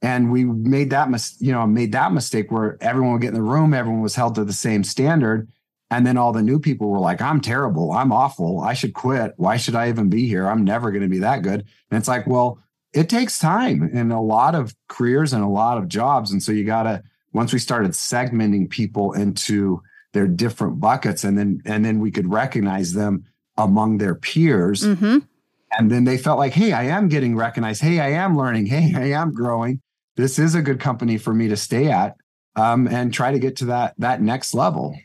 And 0.00 0.30
we 0.30 0.44
made 0.44 0.90
that, 0.90 1.10
mis- 1.10 1.36
you 1.40 1.50
know, 1.50 1.66
made 1.66 1.92
that 1.92 2.12
mistake 2.12 2.52
where 2.52 2.78
everyone 2.80 3.14
would 3.14 3.22
get 3.22 3.28
in 3.28 3.34
the 3.34 3.42
room, 3.42 3.74
everyone 3.74 4.00
was 4.00 4.14
held 4.14 4.36
to 4.36 4.44
the 4.44 4.52
same 4.52 4.84
standard 4.84 5.48
and 5.90 6.06
then 6.06 6.16
all 6.16 6.32
the 6.32 6.42
new 6.42 6.60
people 6.60 6.88
were 6.88 7.00
like, 7.00 7.20
I'm 7.20 7.40
terrible. 7.40 7.90
I'm 7.92 8.12
awful. 8.12 8.60
I 8.60 8.74
should 8.74 8.94
quit. 8.94 9.34
Why 9.36 9.56
should 9.56 9.74
I 9.74 9.88
even 9.88 10.08
be 10.08 10.26
here? 10.26 10.48
I'm 10.48 10.64
never 10.64 10.92
going 10.92 11.02
to 11.02 11.08
be 11.08 11.18
that 11.18 11.42
good. 11.42 11.64
And 11.90 11.98
it's 11.98 12.08
like, 12.08 12.26
well, 12.28 12.62
it 12.92 13.08
takes 13.08 13.38
time 13.38 13.82
in 13.92 14.12
a 14.12 14.22
lot 14.22 14.54
of 14.54 14.74
careers 14.88 15.32
and 15.32 15.42
a 15.42 15.48
lot 15.48 15.78
of 15.78 15.88
jobs. 15.88 16.30
And 16.30 16.42
so 16.42 16.52
you 16.52 16.64
got 16.64 16.84
to, 16.84 17.02
once 17.32 17.52
we 17.52 17.58
started 17.58 17.90
segmenting 17.90 18.70
people 18.70 19.12
into 19.12 19.82
their 20.12 20.26
different 20.26 20.80
buckets 20.80 21.24
and 21.24 21.38
then, 21.38 21.62
and 21.64 21.84
then 21.84 22.00
we 22.00 22.10
could 22.10 22.30
recognize 22.30 22.92
them 22.92 23.24
among 23.56 23.98
their 23.98 24.14
peers. 24.14 24.82
Mm-hmm. 24.82 25.18
And 25.78 25.90
then 25.90 26.04
they 26.04 26.18
felt 26.18 26.38
like, 26.38 26.52
hey, 26.52 26.72
I 26.72 26.84
am 26.84 27.08
getting 27.08 27.36
recognized. 27.36 27.80
Hey, 27.80 28.00
I 28.00 28.10
am 28.10 28.36
learning. 28.36 28.66
Hey, 28.66 28.92
I 28.96 29.20
am 29.20 29.32
growing. 29.32 29.80
This 30.16 30.38
is 30.38 30.54
a 30.54 30.62
good 30.62 30.80
company 30.80 31.16
for 31.16 31.32
me 31.32 31.48
to 31.48 31.56
stay 31.56 31.90
at 31.90 32.16
um, 32.56 32.88
and 32.88 33.14
try 33.14 33.30
to 33.30 33.38
get 33.38 33.56
to 33.56 33.66
that, 33.66 33.94
that 33.98 34.20
next 34.20 34.52
level. 34.54 34.98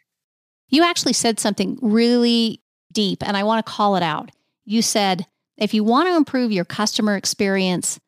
You 0.70 0.84
actually 0.84 1.14
said 1.14 1.40
something 1.40 1.78
really 1.82 2.62
deep, 2.92 3.22
and 3.26 3.38
I 3.38 3.44
want 3.44 3.64
to 3.64 3.72
call 3.72 3.96
it 3.96 4.04
out. 4.04 4.32
You 4.66 4.82
said, 4.82 5.28
if 5.58 5.74
you 5.74 5.84
want 5.84 6.10
to 6.10 6.16
improve 6.16 6.52
your 6.52 6.66
customer 6.66 7.16
experience, 7.16 8.00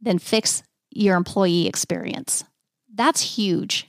then 0.00 0.18
fix 0.18 0.62
your 0.90 1.16
employee 1.16 1.68
experience. 1.68 2.44
That's 2.94 3.20
huge. 3.20 3.87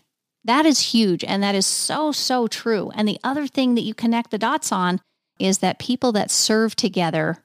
That 0.50 0.66
is 0.66 0.94
huge. 0.94 1.24
And 1.24 1.44
that 1.44 1.54
is 1.54 1.68
so, 1.68 2.12
so 2.12 2.48
true. 2.48 2.92
And 2.96 3.08
the 3.08 3.20
other 3.24 3.46
thing 3.46 3.76
that 3.76 3.84
you 3.84 3.94
connect 3.94 4.32
the 4.32 4.40
dots 4.40 4.72
on 4.72 5.00
is 5.40 5.60
that 5.60 5.78
people 5.78 6.12
that 6.14 6.32
serve 6.32 6.76
together 6.76 7.38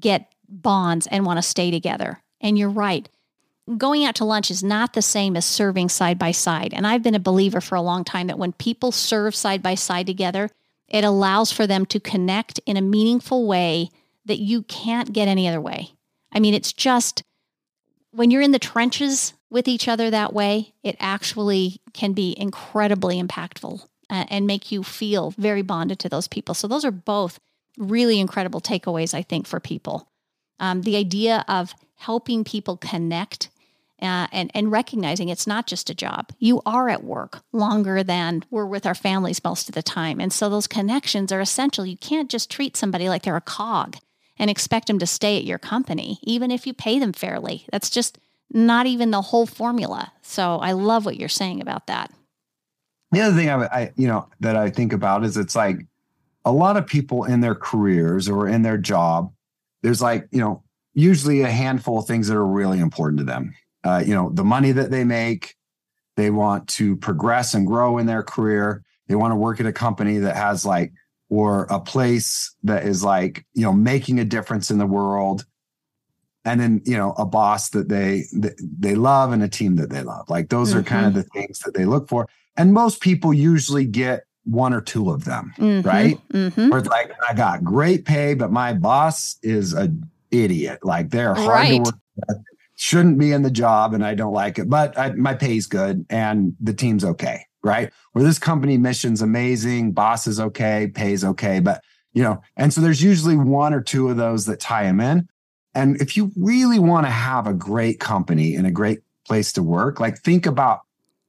get 0.00 0.32
bonds 0.48 1.06
and 1.06 1.26
want 1.26 1.36
to 1.36 1.42
stay 1.42 1.70
together. 1.70 2.22
And 2.40 2.58
you're 2.58 2.70
right 2.70 3.06
going 3.78 4.04
out 4.04 4.16
to 4.16 4.24
lunch 4.24 4.50
is 4.50 4.62
not 4.62 4.92
the 4.92 5.02
same 5.02 5.36
as 5.36 5.44
serving 5.44 5.88
side 5.88 6.18
by 6.18 6.32
side. 6.32 6.74
And 6.74 6.86
I've 6.86 7.02
been 7.02 7.14
a 7.14 7.20
believer 7.20 7.60
for 7.60 7.76
a 7.76 7.82
long 7.82 8.04
time 8.04 8.26
that 8.26 8.38
when 8.38 8.52
people 8.52 8.90
serve 8.90 9.34
side 9.34 9.62
by 9.62 9.76
side 9.76 10.06
together, 10.06 10.50
it 10.88 11.04
allows 11.04 11.52
for 11.52 11.66
them 11.66 11.86
to 11.86 12.00
connect 12.00 12.58
in 12.66 12.76
a 12.76 12.82
meaningful 12.82 13.46
way 13.46 13.90
that 14.24 14.40
you 14.40 14.62
can't 14.62 15.12
get 15.12 15.28
any 15.28 15.46
other 15.46 15.60
way. 15.60 15.90
I 16.32 16.40
mean, 16.40 16.54
it's 16.54 16.72
just 16.72 17.22
when 18.12 18.30
you're 18.30 18.42
in 18.42 18.52
the 18.52 18.58
trenches 18.58 19.34
with 19.50 19.68
each 19.68 19.88
other 19.88 20.10
that 20.10 20.32
way, 20.32 20.72
it 20.82 20.96
actually 21.00 21.80
can 21.92 22.12
be 22.12 22.34
incredibly 22.38 23.20
impactful 23.20 23.82
uh, 24.10 24.24
and 24.28 24.46
make 24.46 24.70
you 24.70 24.82
feel 24.82 25.32
very 25.38 25.62
bonded 25.62 25.98
to 26.00 26.08
those 26.08 26.28
people. 26.28 26.54
So, 26.54 26.68
those 26.68 26.84
are 26.84 26.90
both 26.90 27.40
really 27.78 28.20
incredible 28.20 28.60
takeaways, 28.60 29.14
I 29.14 29.22
think, 29.22 29.46
for 29.46 29.60
people. 29.60 30.08
Um, 30.60 30.82
the 30.82 30.96
idea 30.96 31.44
of 31.48 31.74
helping 31.96 32.44
people 32.44 32.76
connect 32.76 33.48
uh, 34.00 34.26
and, 34.32 34.50
and 34.54 34.70
recognizing 34.70 35.28
it's 35.28 35.46
not 35.46 35.66
just 35.66 35.88
a 35.88 35.94
job. 35.94 36.32
You 36.38 36.60
are 36.66 36.88
at 36.88 37.04
work 37.04 37.42
longer 37.52 38.02
than 38.02 38.44
we're 38.50 38.66
with 38.66 38.84
our 38.84 38.94
families 38.94 39.44
most 39.44 39.68
of 39.68 39.74
the 39.74 39.82
time. 39.82 40.20
And 40.20 40.32
so 40.32 40.50
those 40.50 40.66
connections 40.66 41.30
are 41.30 41.40
essential. 41.40 41.86
You 41.86 41.96
can't 41.96 42.28
just 42.28 42.50
treat 42.50 42.76
somebody 42.76 43.08
like 43.08 43.22
they're 43.22 43.36
a 43.36 43.40
cog 43.40 43.96
and 44.42 44.50
expect 44.50 44.88
them 44.88 44.98
to 44.98 45.06
stay 45.06 45.38
at 45.38 45.44
your 45.44 45.58
company, 45.58 46.18
even 46.22 46.50
if 46.50 46.66
you 46.66 46.74
pay 46.74 46.98
them 46.98 47.14
fairly. 47.14 47.64
That's 47.72 47.88
just 47.88 48.18
not 48.50 48.86
even 48.86 49.10
the 49.10 49.22
whole 49.22 49.46
formula. 49.46 50.12
So 50.20 50.56
I 50.56 50.72
love 50.72 51.06
what 51.06 51.16
you're 51.16 51.30
saying 51.30 51.62
about 51.62 51.86
that. 51.86 52.10
The 53.12 53.20
other 53.22 53.36
thing 53.36 53.48
I, 53.48 53.64
I 53.64 53.92
you 53.96 54.08
know, 54.08 54.28
that 54.40 54.56
I 54.56 54.68
think 54.68 54.92
about 54.92 55.24
is 55.24 55.38
it's 55.38 55.56
like 55.56 55.86
a 56.44 56.52
lot 56.52 56.76
of 56.76 56.86
people 56.86 57.24
in 57.24 57.40
their 57.40 57.54
careers 57.54 58.28
or 58.28 58.46
in 58.46 58.62
their 58.62 58.76
job, 58.76 59.32
there's 59.82 60.02
like, 60.02 60.28
you 60.30 60.40
know, 60.40 60.62
usually 60.92 61.40
a 61.40 61.50
handful 61.50 62.00
of 62.00 62.06
things 62.06 62.28
that 62.28 62.36
are 62.36 62.46
really 62.46 62.80
important 62.80 63.20
to 63.20 63.24
them 63.24 63.54
uh, 63.84 64.02
you 64.04 64.14
know, 64.14 64.30
the 64.30 64.44
money 64.44 64.72
that 64.72 64.90
they 64.90 65.04
make. 65.04 65.56
They 66.16 66.30
want 66.30 66.68
to 66.70 66.96
progress 66.96 67.54
and 67.54 67.66
grow 67.66 67.98
in 67.98 68.06
their 68.06 68.22
career. 68.22 68.82
They 69.08 69.14
want 69.14 69.32
to 69.32 69.36
work 69.36 69.60
at 69.60 69.66
a 69.66 69.72
company 69.72 70.18
that 70.18 70.36
has 70.36 70.64
like, 70.64 70.92
or 71.32 71.66
a 71.70 71.80
place 71.80 72.54
that 72.62 72.84
is 72.84 73.02
like, 73.02 73.46
you 73.54 73.62
know, 73.62 73.72
making 73.72 74.20
a 74.20 74.24
difference 74.24 74.70
in 74.70 74.76
the 74.76 74.86
world. 74.86 75.46
And 76.44 76.60
then, 76.60 76.82
you 76.84 76.98
know, 76.98 77.14
a 77.16 77.24
boss 77.24 77.70
that 77.70 77.88
they 77.88 78.24
that 78.32 78.60
they 78.60 78.94
love 78.94 79.32
and 79.32 79.42
a 79.42 79.48
team 79.48 79.76
that 79.76 79.88
they 79.88 80.02
love. 80.02 80.28
Like 80.28 80.50
those 80.50 80.70
mm-hmm. 80.70 80.80
are 80.80 80.82
kind 80.82 81.06
of 81.06 81.14
the 81.14 81.22
things 81.22 81.60
that 81.60 81.72
they 81.72 81.86
look 81.86 82.06
for. 82.06 82.28
And 82.58 82.74
most 82.74 83.00
people 83.00 83.32
usually 83.32 83.86
get 83.86 84.24
one 84.44 84.74
or 84.74 84.82
two 84.82 85.08
of 85.08 85.24
them, 85.24 85.54
mm-hmm. 85.56 85.88
right? 85.88 86.18
Mm-hmm. 86.34 86.68
Where 86.68 86.80
it's 86.80 86.88
like, 86.88 87.12
I 87.26 87.32
got 87.32 87.64
great 87.64 88.04
pay, 88.04 88.34
but 88.34 88.52
my 88.52 88.74
boss 88.74 89.38
is 89.42 89.72
a 89.72 89.90
idiot. 90.30 90.80
Like 90.82 91.08
they're 91.08 91.34
hard 91.34 91.48
right. 91.48 91.84
to 91.84 91.90
work 91.90 91.94
with 92.28 92.38
shouldn't 92.76 93.16
be 93.16 93.32
in 93.32 93.42
the 93.42 93.50
job 93.50 93.94
and 93.94 94.04
I 94.04 94.14
don't 94.14 94.34
like 94.34 94.58
it, 94.58 94.68
but 94.68 94.98
I, 94.98 95.12
my 95.12 95.34
pay's 95.34 95.66
good 95.66 96.04
and 96.10 96.56
the 96.60 96.74
team's 96.74 97.04
okay, 97.04 97.46
right? 97.62 97.92
Where 98.12 98.24
this 98.24 98.38
company 98.38 98.78
mission's 98.78 99.22
amazing, 99.22 99.92
boss 99.92 100.26
is 100.26 100.40
okay, 100.40 100.90
pays 100.94 101.24
okay, 101.24 101.60
but 101.60 101.82
you 102.12 102.22
know, 102.22 102.42
and 102.56 102.72
so 102.72 102.80
there's 102.80 103.02
usually 103.02 103.36
one 103.36 103.72
or 103.72 103.80
two 103.80 104.08
of 104.08 104.16
those 104.16 104.46
that 104.46 104.60
tie 104.60 104.84
them 104.84 105.00
in. 105.00 105.28
And 105.74 106.00
if 106.00 106.16
you 106.16 106.30
really 106.36 106.78
want 106.78 107.06
to 107.06 107.10
have 107.10 107.46
a 107.46 107.54
great 107.54 107.98
company 108.00 108.54
and 108.54 108.66
a 108.66 108.70
great 108.70 109.00
place 109.26 109.52
to 109.54 109.62
work, 109.62 109.98
like 109.98 110.18
think 110.18 110.44
about 110.44 110.80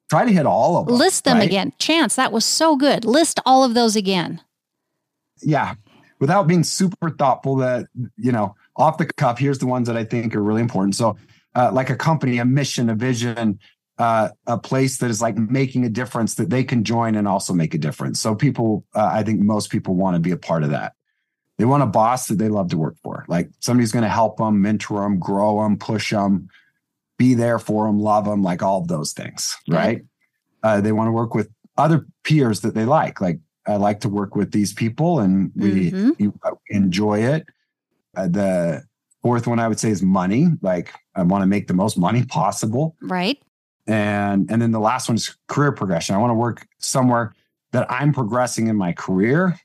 try 0.10 0.26
to 0.26 0.32
hit 0.32 0.46
all 0.46 0.78
of 0.78 0.88
them. 0.88 0.96
List 0.96 1.24
them 1.24 1.38
right? 1.38 1.48
again. 1.48 1.72
Chance, 1.80 2.16
that 2.16 2.32
was 2.32 2.44
so 2.44 2.76
good. 2.76 3.06
List 3.06 3.40
all 3.46 3.64
of 3.64 3.74
those 3.74 3.96
again. 3.96 4.42
Yeah. 5.42 5.76
Without 6.20 6.48
being 6.48 6.64
super 6.64 7.10
thoughtful 7.10 7.56
that, 7.58 7.88
you 8.18 8.32
know, 8.32 8.56
off 8.76 8.98
the 8.98 9.06
cuff, 9.06 9.40
here's 9.40 9.60
the 9.60 9.68
ones 9.68 9.88
that 9.88 9.98
I 9.98 10.04
think 10.04 10.36
are 10.36 10.44
really 10.44 10.62
important. 10.62 10.96
So 10.96 11.18
uh, 11.56 11.72
like 11.74 11.90
a 11.90 11.96
company, 11.96 12.38
a 12.40 12.46
mission, 12.46 12.90
a 12.90 12.96
vision, 12.96 13.60
uh, 14.04 14.30
a 14.48 14.58
place 14.58 14.98
that 14.98 15.10
is 15.10 15.22
like 15.22 15.38
making 15.38 15.86
a 15.86 15.90
difference 15.90 16.36
that 16.36 16.50
they 16.50 16.62
can 16.62 16.84
join 16.84 17.16
and 17.16 17.26
also 17.26 17.54
make 17.54 17.74
a 17.74 17.78
difference. 17.78 18.20
So 18.20 18.36
people, 18.36 18.84
uh, 18.94 19.10
I 19.14 19.24
think 19.24 19.40
most 19.40 19.70
people 19.70 19.96
want 19.96 20.16
to 20.16 20.20
be 20.20 20.32
a 20.32 20.38
part 20.38 20.64
of 20.64 20.72
that. 20.72 20.94
They 21.58 21.64
want 21.64 21.84
a 21.84 21.88
boss 21.88 22.28
that 22.28 22.38
they 22.38 22.50
love 22.50 22.70
to 22.72 22.78
work 22.78 22.98
for, 23.02 23.24
like 23.30 23.50
somebody's 23.62 23.94
going 23.94 24.04
to 24.04 24.10
help 24.10 24.38
them, 24.38 24.62
mentor 24.62 25.04
them, 25.04 25.20
grow 25.20 25.64
them, 25.64 25.78
push 25.78 26.12
them, 26.12 26.50
be 27.18 27.34
there 27.34 27.60
for 27.60 27.88
them, 27.88 27.98
love 27.98 28.26
them, 28.26 28.44
like 28.44 28.62
all 28.62 28.82
of 28.82 28.90
those 28.90 29.14
things, 29.14 29.56
right? 29.70 30.02
Uh, 30.64 30.82
they 30.82 30.92
want 30.92 31.08
to 31.08 31.14
work 31.14 31.34
with 31.34 31.50
other 31.78 32.06
peers 32.26 32.60
that 32.62 32.74
they 32.74 32.84
like. 32.84 33.22
Like 33.22 33.40
I 33.66 33.78
like 33.78 34.02
to 34.02 34.10
work 34.10 34.36
with 34.36 34.52
these 34.52 34.74
people, 34.74 35.20
and 35.20 35.52
we, 35.56 35.92
mm-hmm. 35.92 36.30
enjoy 36.70 37.20
it. 37.24 37.46
Uh, 38.18 38.28
the 38.28 38.84
Fourth 39.22 39.48
one 39.48 39.60
I 39.60 39.70
would 39.70 39.80
say 39.80 39.90
is 39.90 40.04
money. 40.04 40.48
Like 40.62 40.94
I 41.16 41.24
want 41.24 41.44
to 41.44 41.48
make 41.48 41.68
the 41.68 41.74
most 41.74 41.98
money 41.98 42.26
possible. 42.26 42.98
Right. 43.02 43.42
And 43.88 44.50
and 44.50 44.62
then 44.62 44.72
the 44.72 44.80
last 44.80 45.10
one 45.10 45.16
is 45.16 45.36
career 45.48 45.72
progression. 45.72 46.16
I 46.16 46.20
want 46.20 46.32
to 46.32 46.36
work 46.36 46.68
somewhere 46.80 47.34
that 47.74 47.92
I'm 47.92 48.14
progressing 48.14 48.68
in 48.68 48.76
my 48.76 48.94
career. 48.94 49.60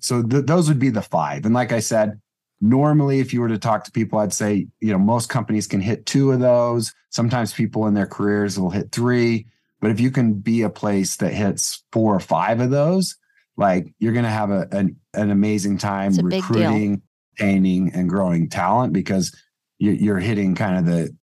So 0.00 0.22
th- 0.22 0.46
those 0.46 0.68
would 0.68 0.78
be 0.78 0.90
the 0.90 1.02
five. 1.02 1.44
And 1.44 1.54
like 1.54 1.72
I 1.72 1.80
said, 1.80 2.20
normally 2.60 3.20
if 3.20 3.32
you 3.32 3.40
were 3.40 3.48
to 3.48 3.58
talk 3.58 3.84
to 3.84 3.90
people, 3.90 4.18
I'd 4.18 4.32
say, 4.32 4.68
you 4.80 4.92
know, 4.92 4.98
most 4.98 5.28
companies 5.28 5.66
can 5.66 5.80
hit 5.80 6.06
two 6.06 6.30
of 6.30 6.40
those. 6.40 6.94
Sometimes 7.10 7.52
people 7.52 7.86
in 7.86 7.94
their 7.94 8.06
careers 8.06 8.58
will 8.58 8.70
hit 8.70 8.92
three. 8.92 9.46
But 9.80 9.90
if 9.90 10.00
you 10.00 10.10
can 10.10 10.34
be 10.34 10.62
a 10.62 10.70
place 10.70 11.16
that 11.16 11.32
hits 11.32 11.84
four 11.92 12.14
or 12.14 12.20
five 12.20 12.60
of 12.60 12.70
those, 12.70 13.16
like 13.56 13.92
you're 13.98 14.12
going 14.12 14.24
to 14.24 14.30
have 14.30 14.50
a, 14.50 14.68
an, 14.72 14.96
an 15.14 15.30
amazing 15.30 15.78
time 15.78 16.12
recruiting, 16.12 17.02
retaining 17.38 17.92
and 17.94 18.08
growing 18.08 18.48
talent 18.48 18.92
because 18.92 19.34
you're 19.78 20.18
hitting 20.18 20.54
kind 20.54 20.78
of 20.78 20.86
the 20.86 21.16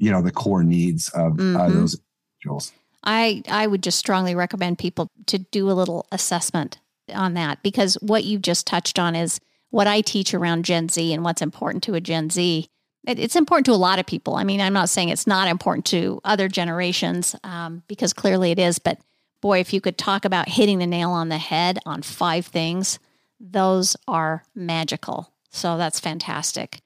you 0.00 0.10
know 0.10 0.22
the 0.22 0.32
core 0.32 0.64
needs 0.64 1.08
of 1.10 1.34
uh, 1.34 1.42
mm-hmm. 1.42 1.56
uh, 1.56 1.68
those 1.68 2.00
individuals. 2.42 2.72
I 3.04 3.42
I 3.48 3.66
would 3.66 3.82
just 3.82 3.98
strongly 3.98 4.34
recommend 4.34 4.78
people 4.78 5.08
to 5.26 5.38
do 5.38 5.70
a 5.70 5.72
little 5.72 6.06
assessment 6.10 6.78
on 7.12 7.34
that 7.34 7.62
because 7.62 7.94
what 8.00 8.24
you 8.24 8.38
just 8.38 8.66
touched 8.66 8.98
on 8.98 9.14
is 9.14 9.40
what 9.70 9.86
I 9.86 10.00
teach 10.00 10.34
around 10.34 10.64
Gen 10.64 10.88
Z 10.88 11.12
and 11.12 11.22
what's 11.22 11.42
important 11.42 11.84
to 11.84 11.94
a 11.94 12.00
Gen 12.00 12.30
Z. 12.30 12.66
It, 13.06 13.18
it's 13.18 13.36
important 13.36 13.66
to 13.66 13.72
a 13.72 13.74
lot 13.74 13.98
of 13.98 14.06
people. 14.06 14.34
I 14.34 14.44
mean, 14.44 14.60
I'm 14.60 14.72
not 14.72 14.90
saying 14.90 15.10
it's 15.10 15.26
not 15.26 15.48
important 15.48 15.86
to 15.86 16.20
other 16.24 16.48
generations 16.48 17.36
um, 17.44 17.82
because 17.86 18.12
clearly 18.12 18.50
it 18.50 18.58
is. 18.58 18.78
But 18.78 19.00
boy, 19.40 19.60
if 19.60 19.72
you 19.72 19.80
could 19.80 19.96
talk 19.96 20.24
about 20.24 20.48
hitting 20.48 20.78
the 20.78 20.86
nail 20.86 21.10
on 21.10 21.28
the 21.28 21.38
head 21.38 21.78
on 21.86 22.02
five 22.02 22.46
things, 22.46 22.98
those 23.38 23.96
are 24.06 24.44
magical. 24.54 25.32
So 25.50 25.76
that's 25.78 26.00
fantastic. 26.00 26.80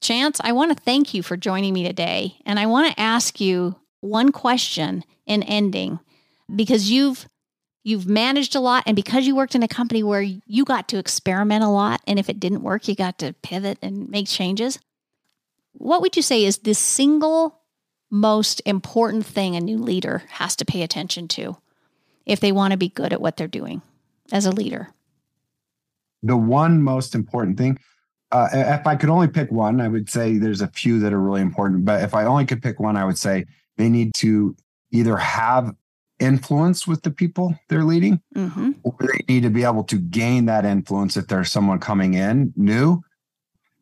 Chance, 0.00 0.40
I 0.42 0.52
want 0.52 0.76
to 0.76 0.82
thank 0.82 1.12
you 1.12 1.22
for 1.22 1.36
joining 1.36 1.74
me 1.74 1.84
today. 1.84 2.36
And 2.46 2.58
I 2.58 2.66
want 2.66 2.92
to 2.92 3.00
ask 3.00 3.40
you 3.40 3.76
one 4.00 4.30
question 4.30 5.04
in 5.26 5.42
ending 5.42 5.98
because 6.54 6.90
you've 6.90 7.28
you've 7.82 8.06
managed 8.06 8.54
a 8.54 8.60
lot 8.60 8.84
and 8.86 8.94
because 8.94 9.26
you 9.26 9.34
worked 9.34 9.54
in 9.54 9.62
a 9.62 9.68
company 9.68 10.02
where 10.02 10.20
you 10.20 10.64
got 10.64 10.88
to 10.88 10.98
experiment 10.98 11.64
a 11.64 11.68
lot 11.68 12.00
and 12.06 12.18
if 12.18 12.28
it 12.28 12.40
didn't 12.40 12.62
work 12.62 12.86
you 12.86 12.94
got 12.94 13.18
to 13.18 13.32
pivot 13.42 13.78
and 13.82 14.08
make 14.08 14.28
changes 14.28 14.78
what 15.72 16.00
would 16.00 16.16
you 16.16 16.22
say 16.22 16.44
is 16.44 16.58
the 16.58 16.74
single 16.74 17.60
most 18.10 18.60
important 18.64 19.24
thing 19.24 19.56
a 19.56 19.60
new 19.60 19.78
leader 19.78 20.22
has 20.30 20.56
to 20.56 20.64
pay 20.64 20.82
attention 20.82 21.28
to 21.28 21.56
if 22.26 22.40
they 22.40 22.52
want 22.52 22.72
to 22.72 22.78
be 22.78 22.88
good 22.88 23.12
at 23.12 23.20
what 23.20 23.36
they're 23.36 23.46
doing 23.46 23.82
as 24.32 24.46
a 24.46 24.52
leader 24.52 24.88
the 26.22 26.36
one 26.36 26.82
most 26.82 27.14
important 27.14 27.58
thing 27.58 27.78
uh, 28.32 28.48
if 28.52 28.86
i 28.86 28.94
could 28.94 29.10
only 29.10 29.28
pick 29.28 29.50
one 29.50 29.80
i 29.80 29.88
would 29.88 30.08
say 30.08 30.38
there's 30.38 30.60
a 30.60 30.68
few 30.68 30.98
that 31.00 31.12
are 31.12 31.20
really 31.20 31.40
important 31.40 31.84
but 31.84 32.02
if 32.02 32.14
i 32.14 32.24
only 32.24 32.44
could 32.44 32.62
pick 32.62 32.78
one 32.78 32.96
i 32.96 33.04
would 33.04 33.18
say 33.18 33.44
they 33.76 33.88
need 33.88 34.12
to 34.14 34.54
either 34.90 35.16
have 35.16 35.74
influence 36.18 36.86
with 36.86 37.02
the 37.02 37.10
people 37.10 37.54
they're 37.68 37.84
leading, 37.84 38.20
mm-hmm. 38.34 38.72
or 38.82 38.94
they 39.00 39.32
need 39.32 39.42
to 39.42 39.50
be 39.50 39.64
able 39.64 39.84
to 39.84 39.96
gain 39.96 40.46
that 40.46 40.64
influence 40.64 41.16
if 41.16 41.28
there's 41.28 41.50
someone 41.50 41.78
coming 41.78 42.14
in 42.14 42.52
new. 42.56 43.02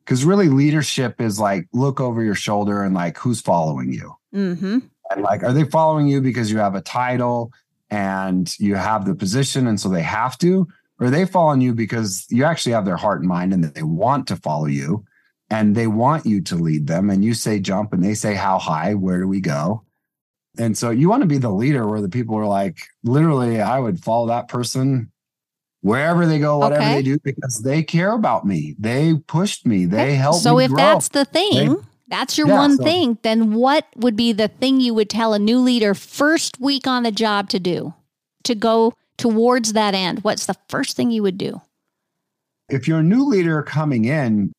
Because 0.04 0.24
really, 0.24 0.48
leadership 0.48 1.20
is 1.20 1.40
like 1.40 1.66
look 1.72 2.00
over 2.00 2.22
your 2.22 2.34
shoulder 2.34 2.82
and 2.82 2.94
like 2.94 3.18
who's 3.18 3.40
following 3.40 3.92
you. 3.92 4.14
Mm-hmm. 4.34 4.78
And 5.10 5.22
like, 5.22 5.42
are 5.42 5.52
they 5.52 5.64
following 5.64 6.06
you 6.06 6.20
because 6.20 6.50
you 6.50 6.58
have 6.58 6.74
a 6.74 6.80
title 6.80 7.52
and 7.90 8.56
you 8.58 8.74
have 8.74 9.04
the 9.04 9.14
position 9.14 9.66
and 9.66 9.80
so 9.80 9.88
they 9.88 10.02
have 10.02 10.38
to? 10.38 10.68
Or 10.98 11.10
they 11.10 11.26
following 11.26 11.60
you 11.60 11.74
because 11.74 12.26
you 12.30 12.44
actually 12.44 12.72
have 12.72 12.86
their 12.86 12.96
heart 12.96 13.20
and 13.20 13.28
mind 13.28 13.52
and 13.52 13.62
that 13.64 13.74
they 13.74 13.82
want 13.82 14.26
to 14.28 14.36
follow 14.36 14.66
you 14.66 15.04
and 15.50 15.74
they 15.74 15.86
want 15.86 16.24
you 16.24 16.40
to 16.42 16.56
lead 16.56 16.86
them? 16.86 17.10
And 17.10 17.24
you 17.24 17.34
say 17.34 17.60
jump 17.60 17.92
and 17.92 18.02
they 18.02 18.14
say 18.14 18.34
how 18.34 18.58
high, 18.58 18.94
where 18.94 19.20
do 19.20 19.28
we 19.28 19.40
go? 19.40 19.82
And 20.58 20.76
so 20.76 20.90
you 20.90 21.08
want 21.08 21.22
to 21.22 21.28
be 21.28 21.38
the 21.38 21.50
leader 21.50 21.86
where 21.86 22.00
the 22.00 22.08
people 22.08 22.36
are 22.36 22.46
like, 22.46 22.78
literally, 23.04 23.60
I 23.60 23.78
would 23.78 24.02
follow 24.02 24.28
that 24.28 24.48
person 24.48 25.12
wherever 25.82 26.26
they 26.26 26.38
go, 26.38 26.58
whatever 26.58 26.82
okay. 26.82 26.94
they 26.94 27.02
do, 27.02 27.18
because 27.22 27.62
they 27.62 27.82
care 27.82 28.12
about 28.12 28.46
me. 28.46 28.74
They 28.78 29.14
pushed 29.26 29.66
me. 29.66 29.84
They 29.86 30.02
okay. 30.02 30.14
helped 30.14 30.42
so 30.42 30.58
if 30.58 30.70
grow. 30.70 30.78
that's 30.78 31.08
the 31.08 31.24
thing, 31.24 31.74
they, 31.74 31.80
that's 32.08 32.38
your 32.38 32.48
yeah, 32.48 32.58
one 32.58 32.76
so, 32.76 32.84
thing, 32.84 33.18
then 33.22 33.54
what 33.54 33.86
would 33.96 34.16
be 34.16 34.32
the 34.32 34.48
thing 34.48 34.80
you 34.80 34.94
would 34.94 35.10
tell 35.10 35.34
a 35.34 35.38
new 35.38 35.58
leader 35.58 35.94
first 35.94 36.58
week 36.58 36.86
on 36.86 37.02
the 37.02 37.12
job 37.12 37.50
to 37.50 37.60
do 37.60 37.94
to 38.44 38.54
go 38.54 38.94
towards 39.16 39.72
that 39.72 39.94
end? 39.94 40.24
What's 40.24 40.46
the 40.46 40.56
first 40.68 40.96
thing 40.96 41.10
you 41.10 41.22
would 41.22 41.38
do? 41.38 41.60
If 42.68 42.88
you're 42.88 42.98
a 42.98 43.04
new 43.04 43.24
leader 43.24 43.62
coming 43.62 44.04
in, 44.04 44.52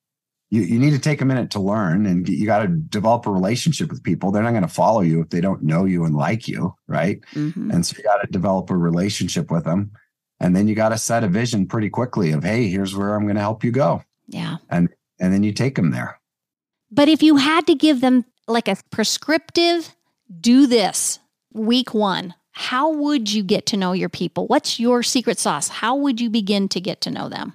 you, 0.50 0.62
you 0.62 0.80
need 0.80 0.92
to 0.92 1.00
take 1.00 1.22
a 1.22 1.26
minute 1.26 1.52
to 1.52 1.60
learn 1.60 2.06
and 2.06 2.28
you 2.28 2.46
got 2.46 2.60
to 2.60 2.68
develop 2.68 3.26
a 3.26 3.32
relationship 3.32 3.90
with 3.90 4.04
people. 4.04 4.32
They're 4.32 4.44
not 4.44 4.52
going 4.52 4.62
to 4.62 4.70
follow 4.70 5.02
you 5.02 5.22
if 5.22 5.30
they 5.30 5.42
don't 5.42 5.64
know 5.64 5.84
you 5.86 6.06
and 6.06 6.16
like 6.16 6.48
you, 6.48 6.74
right? 6.88 7.20
Mm-hmm. 7.34 7.72
And 7.72 7.86
so 7.86 7.96
you 7.98 8.04
got 8.04 8.22
to 8.22 8.28
develop 8.28 8.70
a 8.70 8.78
relationship 8.78 9.52
with 9.52 9.66
them. 9.66 9.92
And 10.40 10.56
then 10.56 10.68
you 10.68 10.76
got 10.76 10.90
to 10.90 10.98
set 10.98 11.24
a 11.24 11.28
vision 11.28 11.68
pretty 11.68 11.90
quickly 11.90 12.32
of, 12.32 12.44
hey, 12.44 12.68
here's 12.68 12.96
where 12.96 13.16
I'm 13.16 13.24
going 13.24 13.36
to 13.36 13.42
help 13.42 13.64
you 13.64 13.72
go. 13.72 14.04
Yeah. 14.28 14.58
And 14.70 14.90
and 15.20 15.34
then 15.34 15.44
you 15.44 15.52
take 15.52 15.76
them 15.76 15.92
there. 15.92 16.20
But 16.92 17.10
if 17.10 17.24
you 17.24 17.38
had 17.38 17.66
to 17.68 17.76
give 17.76 18.02
them 18.02 18.24
like 18.48 18.68
a 18.68 18.78
prescriptive, 18.92 19.96
do 20.40 20.68
this 20.68 21.20
week 21.54 21.94
one, 21.94 22.36
how 22.58 22.92
would 22.92 23.32
you 23.32 23.44
get 23.44 23.68
to 23.68 23.78
know 23.78 23.94
your 23.94 24.10
people? 24.10 24.48
What's 24.48 24.80
your 24.80 25.04
secret 25.04 25.38
sauce? 25.38 25.68
How 25.68 25.96
would 25.96 26.20
you 26.20 26.28
begin 26.28 26.68
to 26.70 26.82
get 26.82 27.02
to 27.02 27.12
know 27.12 27.30
them? 27.30 27.54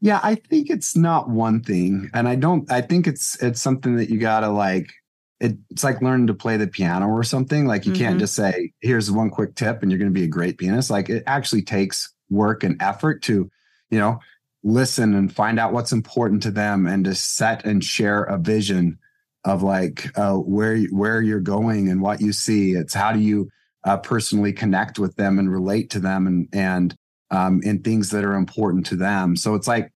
Yeah, 0.00 0.18
I 0.20 0.34
think 0.34 0.68
it's 0.68 0.96
not 0.96 1.30
one 1.30 1.62
thing. 1.62 2.10
And 2.12 2.26
I 2.28 2.34
don't 2.34 2.70
I 2.72 2.80
think 2.80 3.06
it's 3.06 3.40
it's 3.40 3.62
something 3.62 3.94
that 3.94 4.10
you 4.10 4.18
gotta 4.18 4.48
like 4.48 4.92
it, 5.38 5.56
it's 5.70 5.84
like 5.84 6.02
learning 6.02 6.26
to 6.26 6.34
play 6.34 6.56
the 6.56 6.66
piano 6.66 7.06
or 7.06 7.22
something. 7.22 7.66
Like 7.66 7.86
you 7.86 7.92
mm-hmm. 7.92 8.02
can't 8.02 8.18
just 8.18 8.34
say, 8.34 8.72
here's 8.80 9.12
one 9.12 9.30
quick 9.30 9.54
tip 9.54 9.80
and 9.80 9.92
you're 9.92 10.00
gonna 10.00 10.10
be 10.10 10.24
a 10.24 10.28
great 10.28 10.58
pianist. 10.58 10.90
Like 10.90 11.08
it 11.08 11.22
actually 11.28 11.62
takes 11.62 12.12
work 12.30 12.64
and 12.64 12.82
effort 12.82 13.22
to, 13.22 13.48
you 13.90 13.98
know, 14.00 14.18
listen 14.64 15.14
and 15.14 15.32
find 15.32 15.60
out 15.60 15.72
what's 15.72 15.92
important 15.92 16.42
to 16.42 16.50
them 16.50 16.88
and 16.88 17.04
to 17.04 17.14
set 17.14 17.64
and 17.64 17.84
share 17.84 18.24
a 18.24 18.38
vision 18.38 18.98
of 19.44 19.62
like 19.62 20.10
uh, 20.18 20.34
where 20.34 20.80
where 20.86 21.22
you're 21.22 21.38
going 21.38 21.88
and 21.88 22.02
what 22.02 22.20
you 22.20 22.32
see. 22.32 22.72
It's 22.72 22.92
how 22.92 23.12
do 23.12 23.20
you 23.20 23.50
uh, 23.84 23.96
personally 23.98 24.52
connect 24.52 24.98
with 24.98 25.16
them 25.16 25.38
and 25.38 25.50
relate 25.50 25.90
to 25.90 26.00
them 26.00 26.26
and 26.26 26.48
and 26.52 26.96
um, 27.30 27.60
in 27.64 27.80
things 27.82 28.10
that 28.10 28.24
are 28.24 28.34
important 28.34 28.86
to 28.86 28.96
them. 28.96 29.36
So 29.36 29.54
it's 29.54 29.66
like 29.66 29.90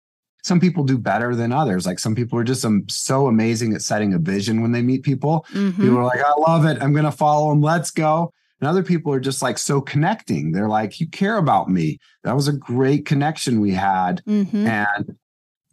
some 0.43 0.59
people 0.59 0.83
do 0.83 0.97
better 0.97 1.35
than 1.35 1.51
others. 1.51 1.85
Like 1.85 1.99
some 1.99 2.13
people 2.15 2.37
are 2.37 2.43
just 2.43 2.63
um, 2.63 2.87
so 2.87 3.27
amazing 3.27 3.73
at 3.73 3.81
setting 3.81 4.13
a 4.13 4.19
vision 4.19 4.61
when 4.61 4.71
they 4.71 4.83
meet 4.83 5.03
people. 5.03 5.45
Mm-hmm. 5.51 5.81
People 5.81 5.97
are 5.97 6.03
like, 6.03 6.23
I 6.23 6.33
love 6.39 6.65
it. 6.65 6.81
I'm 6.81 6.93
going 6.93 7.05
to 7.05 7.11
follow 7.11 7.49
them. 7.49 7.61
Let's 7.61 7.89
go. 7.89 8.31
And 8.61 8.69
other 8.69 8.83
people 8.83 9.11
are 9.11 9.19
just 9.19 9.41
like 9.41 9.57
so 9.57 9.81
connecting. 9.81 10.51
They're 10.51 10.69
like, 10.69 10.99
you 10.99 11.07
care 11.07 11.37
about 11.37 11.69
me. 11.69 11.97
That 12.23 12.35
was 12.35 12.47
a 12.47 12.53
great 12.53 13.05
connection 13.05 13.59
we 13.59 13.71
had. 13.71 14.21
Mm-hmm. 14.27 14.67
And 14.67 15.17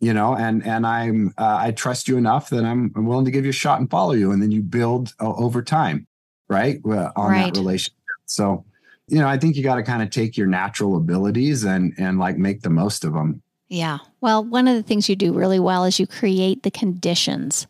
you 0.01 0.13
know, 0.13 0.35
and 0.35 0.67
and 0.67 0.85
I'm 0.85 1.33
uh, 1.39 1.59
I 1.61 1.71
trust 1.71 2.09
you 2.09 2.17
enough 2.17 2.51
that 2.51 2.65
I'm, 2.65 2.93
I'm 2.97 3.07
willing 3.07 3.25
to 3.25 3.31
give 3.31 3.45
you 3.45 3.51
a 3.51 3.53
shot 3.53 3.79
and 3.79 3.89
follow 3.89 4.15
you, 4.15 4.33
and 4.33 4.43
then 4.43 4.51
you 4.51 4.61
build 4.61 5.15
uh, 5.21 5.33
over 5.37 5.63
time, 5.63 6.09
right, 6.49 6.81
uh, 6.85 7.13
on 7.15 7.31
right. 7.31 7.55
that 7.55 7.61
relationship. 7.61 7.95
So, 8.33 8.65
you 9.09 9.19
know, 9.19 9.29
I 9.29 9.39
think 9.39 9.57
you 9.57 9.63
got 9.63 9.77
to 9.77 9.83
kind 9.83 10.03
of 10.03 10.11
take 10.11 10.37
your 10.37 10.47
natural 10.47 10.97
abilities 10.97 11.65
and 11.65 11.93
and 11.99 12.19
like 12.19 12.39
make 12.39 12.63
the 12.63 12.71
most 12.71 13.05
of 13.05 13.13
them. 13.13 13.43
Yeah. 13.69 13.99
Well, 14.21 14.45
one 14.45 14.69
of 14.69 14.77
the 14.77 14.83
things 14.83 15.09
you 15.09 15.17
do 15.17 15.33
really 15.33 15.61
well 15.61 15.85
is 15.85 15.99
you 15.99 16.07
create 16.07 16.63
the 16.63 16.71
conditions 16.71 17.67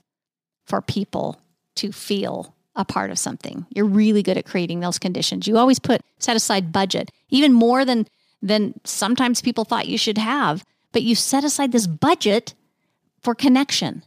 for 0.67 0.81
people 0.81 1.41
to 1.77 1.93
feel 1.93 2.55
a 2.75 2.85
part 2.85 3.11
of 3.11 3.19
something. 3.19 3.67
You're 3.71 3.85
really 3.85 4.23
good 4.23 4.39
at 4.39 4.47
creating 4.47 4.81
those 4.81 4.99
conditions. 4.99 5.47
You 5.47 5.59
always 5.59 5.79
put 5.79 6.03
set 6.19 6.37
aside 6.37 6.73
budget, 6.73 7.11
even 7.29 7.53
more 7.53 7.85
than 7.85 8.07
than 8.41 8.75
sometimes 8.85 9.41
people 9.41 9.65
thought 9.65 9.87
you 9.87 9.99
should 9.99 10.19
have, 10.19 10.65
but 10.91 11.03
you 11.03 11.15
set 11.15 11.45
aside 11.45 11.71
this 11.73 11.87
budget 11.87 12.55
for 13.21 13.35
connection, 13.35 14.03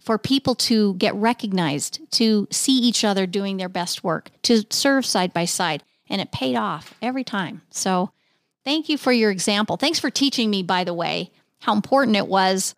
for 0.00 0.18
people 0.18 0.54
to 0.56 0.94
get 0.94 1.14
recognized, 1.14 2.00
to 2.12 2.48
see 2.50 2.76
each 2.76 3.04
other 3.04 3.26
doing 3.26 3.56
their 3.56 3.68
best 3.68 4.02
work, 4.02 4.30
to 4.42 4.64
serve 4.70 5.06
side 5.06 5.32
by 5.32 5.44
side, 5.44 5.84
and 6.08 6.20
it 6.20 6.32
paid 6.32 6.56
off 6.56 6.94
every 7.02 7.24
time. 7.24 7.62
So, 7.70 8.10
thank 8.64 8.88
you 8.88 8.98
for 8.98 9.12
your 9.12 9.30
example. 9.30 9.76
Thanks 9.76 9.98
for 9.98 10.10
teaching 10.10 10.50
me 10.50 10.62
by 10.62 10.84
the 10.84 10.94
way 10.94 11.30
how 11.60 11.74
important 11.74 12.16
it 12.16 12.28
was 12.28 12.74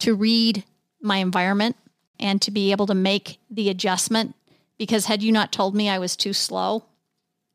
to 0.00 0.14
read 0.14 0.64
my 1.00 1.18
environment 1.18 1.76
and 2.18 2.40
to 2.42 2.50
be 2.50 2.72
able 2.72 2.86
to 2.86 2.94
make 2.94 3.38
the 3.50 3.68
adjustment. 3.68 4.34
Because 4.78 5.06
had 5.06 5.22
you 5.22 5.30
not 5.30 5.52
told 5.52 5.74
me 5.74 5.88
I 5.88 5.98
was 5.98 6.16
too 6.16 6.32
slow 6.32 6.84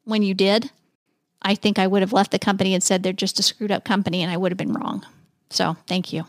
when 0.04 0.24
you 0.24 0.34
did, 0.34 0.72
I 1.42 1.56
think 1.56 1.78
I 1.78 1.88
would 1.88 2.02
have 2.02 2.14
left 2.14 2.32
the 2.32 2.40
company 2.40 2.74
and 2.74 2.82
said 2.82 3.04
they're 3.04 3.14
just 3.14 3.40
a 3.40 3.44
screwed 3.44 3.72
up 3.72 3.84
company 3.84 4.22
and 4.22 4.32
I 4.32 4.38
would 4.38 4.52
have 4.52 4.58
been 4.58 4.74
wrong. 4.74 5.06
So 5.50 5.76
thank 5.88 6.14
you. 6.14 6.26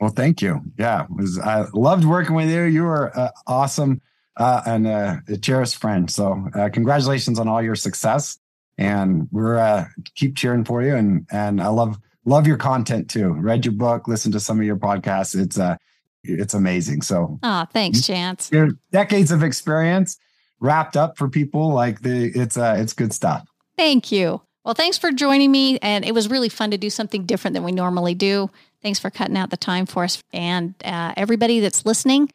Well, 0.00 0.10
thank 0.10 0.42
you. 0.42 0.60
Yeah, 0.78 1.06
was 1.14 1.38
I 1.38 1.66
loved 1.72 2.04
working 2.04 2.36
with 2.36 2.48
you. 2.48 2.62
You 2.62 2.84
were 2.84 3.16
uh, 3.18 3.30
awesome 3.46 4.00
uh, 4.38 4.62
and 4.66 4.86
uh, 4.86 5.16
a 5.28 5.36
cherished 5.36 5.76
friend. 5.76 6.10
So 6.10 6.48
uh, 6.54 6.68
congratulations 6.72 7.38
on 7.38 7.48
all 7.48 7.60
your 7.60 7.74
success, 7.74 8.38
and 8.78 9.28
we're 9.30 9.58
uh, 9.58 9.86
keep 10.14 10.36
cheering 10.36 10.64
for 10.64 10.82
you. 10.82 10.94
And 10.94 11.26
and 11.30 11.60
I 11.60 11.68
love 11.68 11.98
love 12.24 12.46
your 12.46 12.56
content 12.56 13.10
too. 13.10 13.32
Read 13.32 13.64
your 13.64 13.72
book, 13.72 14.06
listen 14.06 14.32
to 14.32 14.40
some 14.40 14.58
of 14.58 14.64
your 14.64 14.76
podcasts. 14.76 15.38
It's 15.38 15.58
uh 15.58 15.76
it's 16.22 16.54
amazing. 16.54 17.02
So 17.02 17.38
oh, 17.42 17.66
thanks, 17.72 18.06
Chance. 18.06 18.50
Your 18.52 18.70
decades 18.92 19.30
of 19.30 19.42
experience 19.42 20.18
wrapped 20.60 20.96
up 20.96 21.16
for 21.16 21.28
people 21.28 21.72
like 21.72 22.02
the 22.02 22.30
it's 22.34 22.56
uh 22.56 22.76
it's 22.78 22.92
good 22.92 23.12
stuff. 23.12 23.46
Thank 23.76 24.12
you. 24.12 24.40
Well, 24.64 24.74
thanks 24.74 24.98
for 24.98 25.10
joining 25.12 25.50
me. 25.50 25.78
And 25.78 26.04
it 26.04 26.12
was 26.12 26.28
really 26.28 26.50
fun 26.50 26.72
to 26.72 26.78
do 26.78 26.90
something 26.90 27.24
different 27.24 27.54
than 27.54 27.64
we 27.64 27.72
normally 27.72 28.14
do. 28.14 28.50
Thanks 28.82 28.98
for 28.98 29.08
cutting 29.08 29.36
out 29.36 29.50
the 29.50 29.56
time 29.56 29.86
for 29.86 30.04
us. 30.04 30.22
And 30.32 30.74
uh, 30.84 31.14
everybody 31.16 31.60
that's 31.60 31.86
listening, 31.86 32.30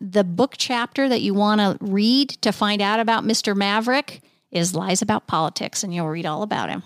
the 0.00 0.24
book 0.24 0.54
chapter 0.56 1.08
that 1.08 1.22
you 1.22 1.34
want 1.34 1.60
to 1.60 1.76
read 1.84 2.30
to 2.42 2.52
find 2.52 2.80
out 2.80 3.00
about 3.00 3.24
Mr. 3.24 3.56
Maverick 3.56 4.20
is 4.50 4.74
Lies 4.74 5.02
About 5.02 5.26
Politics, 5.26 5.82
and 5.82 5.94
you'll 5.94 6.08
read 6.08 6.26
all 6.26 6.42
about 6.42 6.68
him. 6.68 6.82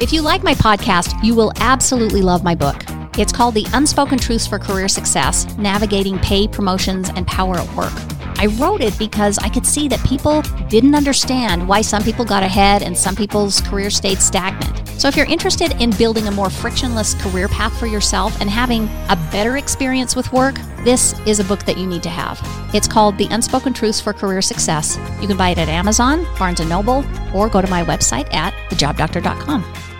If 0.00 0.12
you 0.12 0.22
like 0.22 0.42
my 0.42 0.54
podcast, 0.54 1.22
you 1.22 1.34
will 1.34 1.52
absolutely 1.56 2.22
love 2.22 2.42
my 2.42 2.54
book. 2.54 2.82
It's 3.18 3.32
called 3.32 3.54
The 3.54 3.66
Unspoken 3.74 4.18
Truths 4.18 4.46
for 4.46 4.58
Career 4.58 4.88
Success 4.88 5.46
Navigating 5.58 6.18
Pay, 6.20 6.48
Promotions, 6.48 7.10
and 7.10 7.26
Power 7.26 7.58
at 7.58 7.76
Work. 7.76 7.92
I 8.38 8.46
wrote 8.58 8.80
it 8.80 8.98
because 8.98 9.38
I 9.38 9.50
could 9.50 9.66
see 9.66 9.86
that 9.88 10.02
people 10.06 10.40
didn't 10.70 10.94
understand 10.94 11.68
why 11.68 11.82
some 11.82 12.02
people 12.02 12.24
got 12.24 12.42
ahead 12.42 12.82
and 12.82 12.96
some 12.96 13.14
people's 13.14 13.60
career 13.60 13.90
stayed 13.90 14.18
stagnant. 14.18 14.88
So, 14.98 15.08
if 15.08 15.16
you're 15.16 15.26
interested 15.26 15.72
in 15.80 15.90
building 15.90 16.26
a 16.26 16.30
more 16.30 16.48
frictionless 16.48 17.14
career 17.14 17.48
path 17.48 17.78
for 17.78 17.86
yourself 17.86 18.40
and 18.40 18.48
having 18.48 18.84
a 19.10 19.28
better 19.30 19.58
experience 19.58 20.16
with 20.16 20.32
work, 20.32 20.54
this 20.84 21.14
is 21.26 21.38
a 21.38 21.44
book 21.44 21.64
that 21.64 21.76
you 21.76 21.86
need 21.86 22.02
to 22.04 22.08
have. 22.08 22.40
It's 22.74 22.88
called 22.88 23.18
The 23.18 23.28
Unspoken 23.30 23.74
Truths 23.74 24.00
for 24.00 24.12
Career 24.12 24.40
Success. 24.40 24.98
You 25.20 25.28
can 25.28 25.36
buy 25.36 25.50
it 25.50 25.58
at 25.58 25.68
Amazon, 25.68 26.26
Barnes 26.38 26.66
& 26.66 26.68
Noble, 26.68 27.04
or 27.34 27.48
go 27.48 27.60
to 27.60 27.68
my 27.68 27.84
website 27.84 28.32
at 28.32 28.54
thejobdoctor.com. 28.70 29.91